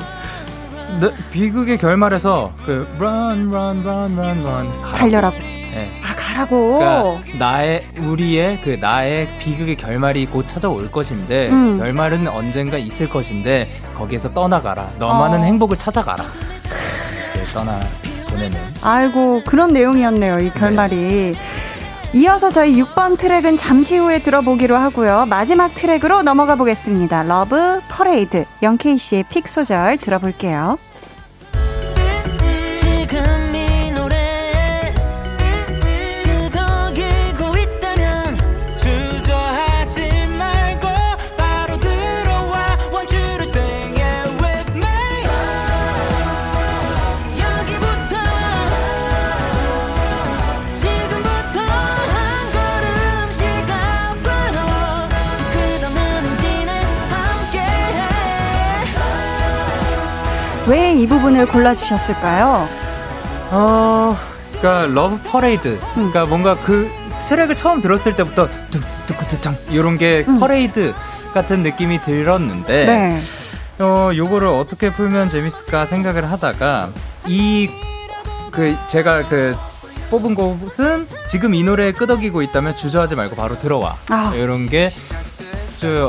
[0.99, 5.36] 네, 비극의 결말에서 그 run run run run run 달려라고
[5.76, 5.91] 네.
[6.01, 6.80] 아 가라고.
[6.80, 11.78] 그러니까 나의 우리의 그 나의 비극의 결말이 곧 찾아올 것인데 음.
[11.78, 14.93] 결말은 언젠가 있을 것인데 거기에서 떠나가라.
[14.97, 15.43] 너만은 어.
[15.43, 16.23] 행복을 찾아가라.
[17.36, 17.78] 이렇게 떠나
[18.30, 18.57] 보내는.
[18.82, 20.39] 아이고 그런 내용이었네요.
[20.39, 20.95] 이 결말이.
[20.95, 21.39] 네.
[22.13, 25.26] 이어서 저희 6번 트랙은 잠시 후에 들어보기로 하고요.
[25.26, 27.23] 마지막 트랙으로 넘어가 보겠습니다.
[27.23, 30.78] Love Parade 영케이 씨의 pick 소절 들어볼게요.
[60.68, 62.68] 왜 이 부분을 골라주셨을까요?
[63.51, 64.18] 어,
[64.49, 65.67] 그러니까 Love Parade.
[65.68, 65.80] 음.
[66.11, 66.89] 그러니까 뭔가 그
[67.28, 70.39] 트랙을 처음 들었을 때부터 뚝뚝뚝뚝 이런 게 음.
[70.39, 70.93] 퍼레이드
[71.34, 73.20] 같은 느낌이 들었는데 네.
[73.80, 76.89] 어 요거를 어떻게 풀면 재밌을까 생각을 하다가
[77.28, 77.70] 이
[78.51, 79.53] 그 제가 그
[80.09, 84.32] 뽑은 곳은 지금 이 노래에 끄덕이고 있다면 주저하지 말고 바로 들어와 아.
[84.34, 84.93] 이런 게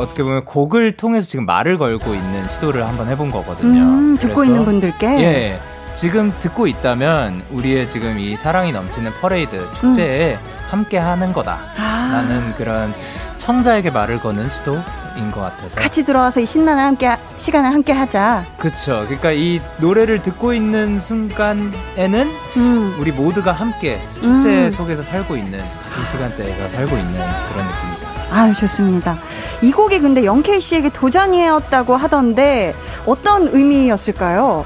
[0.00, 3.80] 어떻게 보면 곡을 통해서 지금 말을 걸고 있는 시도를 한번 해본 거거든요.
[3.82, 5.06] 음, 듣고 있는 분들께.
[5.22, 5.60] 예.
[5.94, 10.38] 지금 듣고 있다면 우리의 지금 이 사랑이 넘치는 퍼레이드 축제에 음.
[10.68, 11.58] 함께 하는 거다.
[11.78, 12.10] 아.
[12.12, 12.92] 라는 그런
[13.38, 14.78] 청자에게 말을 거는 시도
[15.16, 17.08] 인 것 같아서 같이 들어와서 이 신나는 함께
[17.38, 18.44] 시간을 함께 하자.
[18.58, 19.04] 그렇죠.
[19.06, 22.96] 그러니까 이 노래를 듣고 있는 순간에는 음.
[23.00, 24.70] 우리 모두가 함께 축제 음.
[24.70, 28.05] 속에서 살고 있는 이 시간대가 살고 있는 그런 느낌입니다.
[28.30, 29.16] 아유 좋습니다.
[29.62, 32.74] 이 곡이 근데 영케이 씨에게 도전이었다고 하던데
[33.06, 34.64] 어떤 의미였을까요?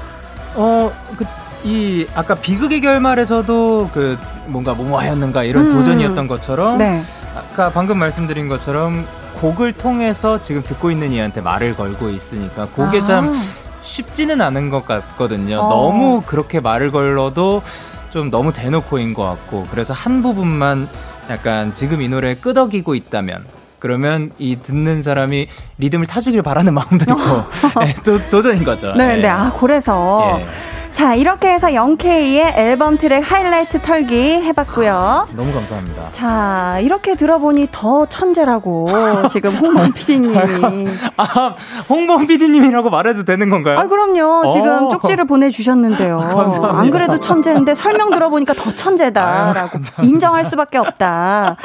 [0.55, 1.25] 어, 그,
[1.63, 5.69] 이, 아까 비극의 결말에서도 그, 뭔가 뭐뭐하였는가 이런 음.
[5.69, 7.03] 도전이었던 것처럼, 네.
[7.35, 9.05] 아까 방금 말씀드린 것처럼
[9.35, 13.05] 곡을 통해서 지금 듣고 있는 이한테 말을 걸고 있으니까 곡에 아.
[13.05, 13.33] 참
[13.79, 15.57] 쉽지는 않은 것 같거든요.
[15.57, 15.69] 어.
[15.69, 17.61] 너무 그렇게 말을 걸러도
[18.09, 20.89] 좀 너무 대놓고인 것 같고, 그래서 한 부분만
[21.31, 23.45] 약간 지금 이 노래에 끄덕이고 있다면,
[23.79, 25.47] 그러면 이 듣는 사람이
[25.79, 28.93] 리듬을 타주길 바라는 마음도 있고 네, 도, 도전인 거죠.
[28.95, 29.27] 네, 네, 네.
[29.27, 30.39] 아 그래서.
[30.39, 30.45] 예.
[30.93, 35.27] 자, 이렇게 해서 영케이의 앨범 트랙 하이라이트 털기 해봤고요.
[35.35, 36.09] 너무 감사합니다.
[36.11, 38.87] 자, 이렇게 들어보니 더 천재라고
[39.29, 40.87] 지금 홍범 PD님이.
[41.17, 41.55] 아,
[41.89, 43.79] 홍범 PD님이라고 말해도 되는 건가요?
[43.79, 44.51] 아, 그럼요.
[44.51, 44.89] 지금 어.
[44.91, 46.19] 쪽지를 보내주셨는데요.
[46.27, 46.79] 감사합니다.
[46.79, 51.55] 안 그래도 천재인데 설명 들어보니까 더 천재다라고 아유, 인정할 수밖에 없다.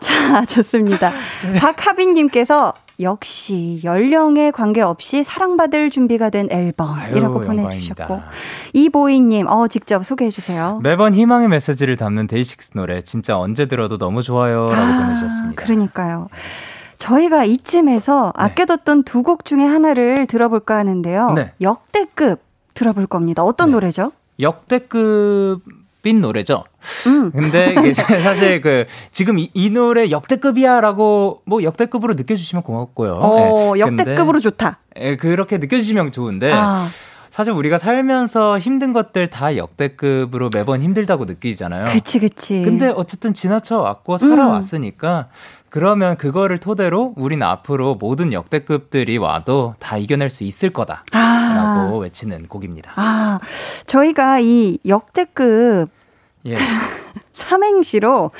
[0.00, 1.12] 자, 좋습니다.
[1.52, 1.58] 네.
[1.60, 8.20] 박하빈님께서 역시 연령에 관계없이 사랑받을 준비가 된 앨범이라고 보내주셨고
[8.72, 10.80] 이보이님 어 직접 소개해 주세요.
[10.82, 15.62] 매번 희망의 메시지를 담는 데이식스 노래 진짜 언제 들어도 너무 좋아요라고 아, 보내주셨습니다.
[15.62, 16.28] 그러니까요.
[16.96, 18.44] 저희가 이쯤에서 네.
[18.44, 21.32] 아껴뒀던 두곡 중에 하나를 들어볼까 하는데요.
[21.32, 21.52] 네.
[21.60, 22.40] 역대급
[22.74, 23.42] 들어볼 겁니다.
[23.42, 23.72] 어떤 네.
[23.72, 24.12] 노래죠?
[24.38, 25.62] 역대급
[26.02, 26.64] 빈 노래죠.
[27.06, 27.30] 음.
[27.30, 33.12] 근데 사실 그 지금 이, 이, 노래 역대급이야라고 뭐 역대급으로 느껴주시면 고맙고요.
[33.14, 33.80] 어, 네.
[33.80, 34.78] 역대급으로 좋다.
[34.96, 36.52] 예, 그렇게 느껴주시면 좋은데.
[36.52, 36.88] 아.
[37.30, 41.84] 사실 우리가 살면서 힘든 것들 다 역대급으로 매번 힘들다고 느끼잖아요.
[41.86, 42.62] 그치, 그치.
[42.62, 45.59] 근데 어쨌든 지나쳐 왔고 살아왔으니까 음.
[45.70, 51.04] 그러면 그거를 토대로 우리는 앞으로 모든 역대급들이 와도 다 이겨낼 수 있을 거다.
[51.12, 51.98] 라고 아.
[52.02, 52.92] 외치는 곡입니다.
[52.96, 53.38] 아,
[53.86, 55.88] 저희가 이 역대급
[56.46, 56.56] 예.
[57.32, 58.30] 삼행시로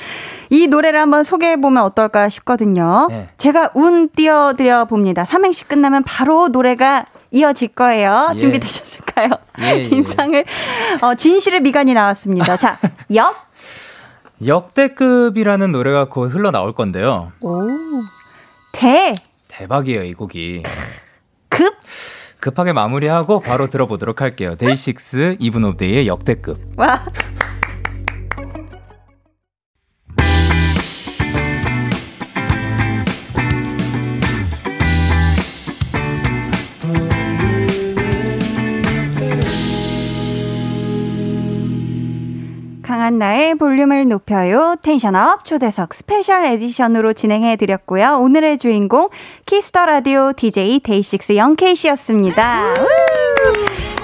[0.49, 3.07] 이 노래를 한번 소개해 보면 어떨까 싶거든요.
[3.11, 3.29] 예.
[3.37, 5.25] 제가 운 띄워드려 봅니다.
[5.25, 8.29] 삼행시 끝나면 바로 노래가 이어질 거예요.
[8.33, 8.37] 예.
[8.37, 9.29] 준비되셨을까요?
[9.61, 9.83] 예, 예, 예.
[9.85, 10.45] 인상을
[11.01, 12.57] 어, 진실의 미간이 나왔습니다.
[12.57, 12.77] 자,
[13.15, 13.35] 역
[14.45, 17.31] 역대급이라는 노래가 곧 흘러 나올 건데요.
[17.41, 17.67] 오.
[18.71, 19.13] 대.
[19.47, 20.63] 대박이에요, 이 곡이.
[21.49, 21.73] 급.
[22.39, 24.55] 급하게 마무리하고 바로 들어보도록 할게요.
[24.55, 26.59] 데이식스 이븐 오브 데이의 역대급.
[26.77, 27.05] 와.
[43.01, 44.75] 강한나의 볼륨을 높여요.
[44.83, 48.19] tension up 초대석 special edition으로 진행해 드렸고요.
[48.21, 49.09] 오늘의 주인공
[49.47, 52.75] 키스 더 라디오 DJ 데이식스 영케이 씨였습니다.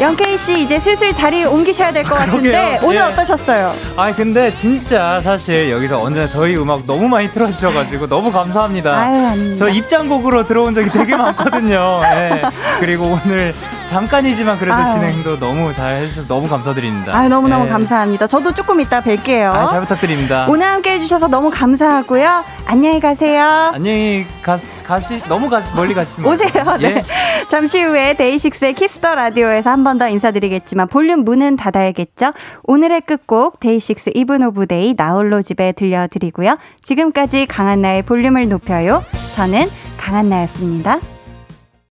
[0.02, 3.02] 영케이 씨 이제 슬슬 자리 옮기셔야 될 것 같은데 오늘 예.
[3.02, 3.70] 어떠셨어요?
[3.98, 8.98] 아 근데 진짜 사실 여기서 언제나 저희 음악 너무 많이 틀어주셔가지고 너무 감사합니다.
[9.00, 12.00] 아유, 저 입장곡으로 들어온 적이 되게 많거든요.
[12.02, 12.41] 네.
[12.80, 13.54] 그리고 오늘
[13.88, 14.92] 잠깐이지만 그래도 아유.
[14.92, 17.16] 진행도 너무 잘 해주셔서 너무 감사드립니다.
[17.16, 17.70] 아 너무너무 네.
[17.72, 18.28] 감사합니다.
[18.28, 19.50] 저도 조금 이따 뵐게요.
[19.52, 20.46] 아, 잘 부탁드립니다.
[20.50, 22.44] 오늘 함께 해주셔서 너무 감사하고요.
[22.66, 23.72] 안녕히 가세요.
[23.74, 26.78] 안녕히 가, 가시, 너무 가시, 멀리 가시지 오세요.
[26.80, 26.96] 네.
[26.98, 27.04] 예.
[27.48, 32.34] 잠시 후에 데이식스의 키스 더 라디오에서 한 번 더 인사드리겠지만 볼륨 문은 닫아야겠죠.
[32.64, 36.58] 오늘의 끝곡 데이식스 이븐 오브 데이 나홀로 집에 들려드리고요.
[36.84, 39.04] 지금까지 강한나의 볼륨을 높여요.
[39.36, 41.00] 저는 강한나였습니다.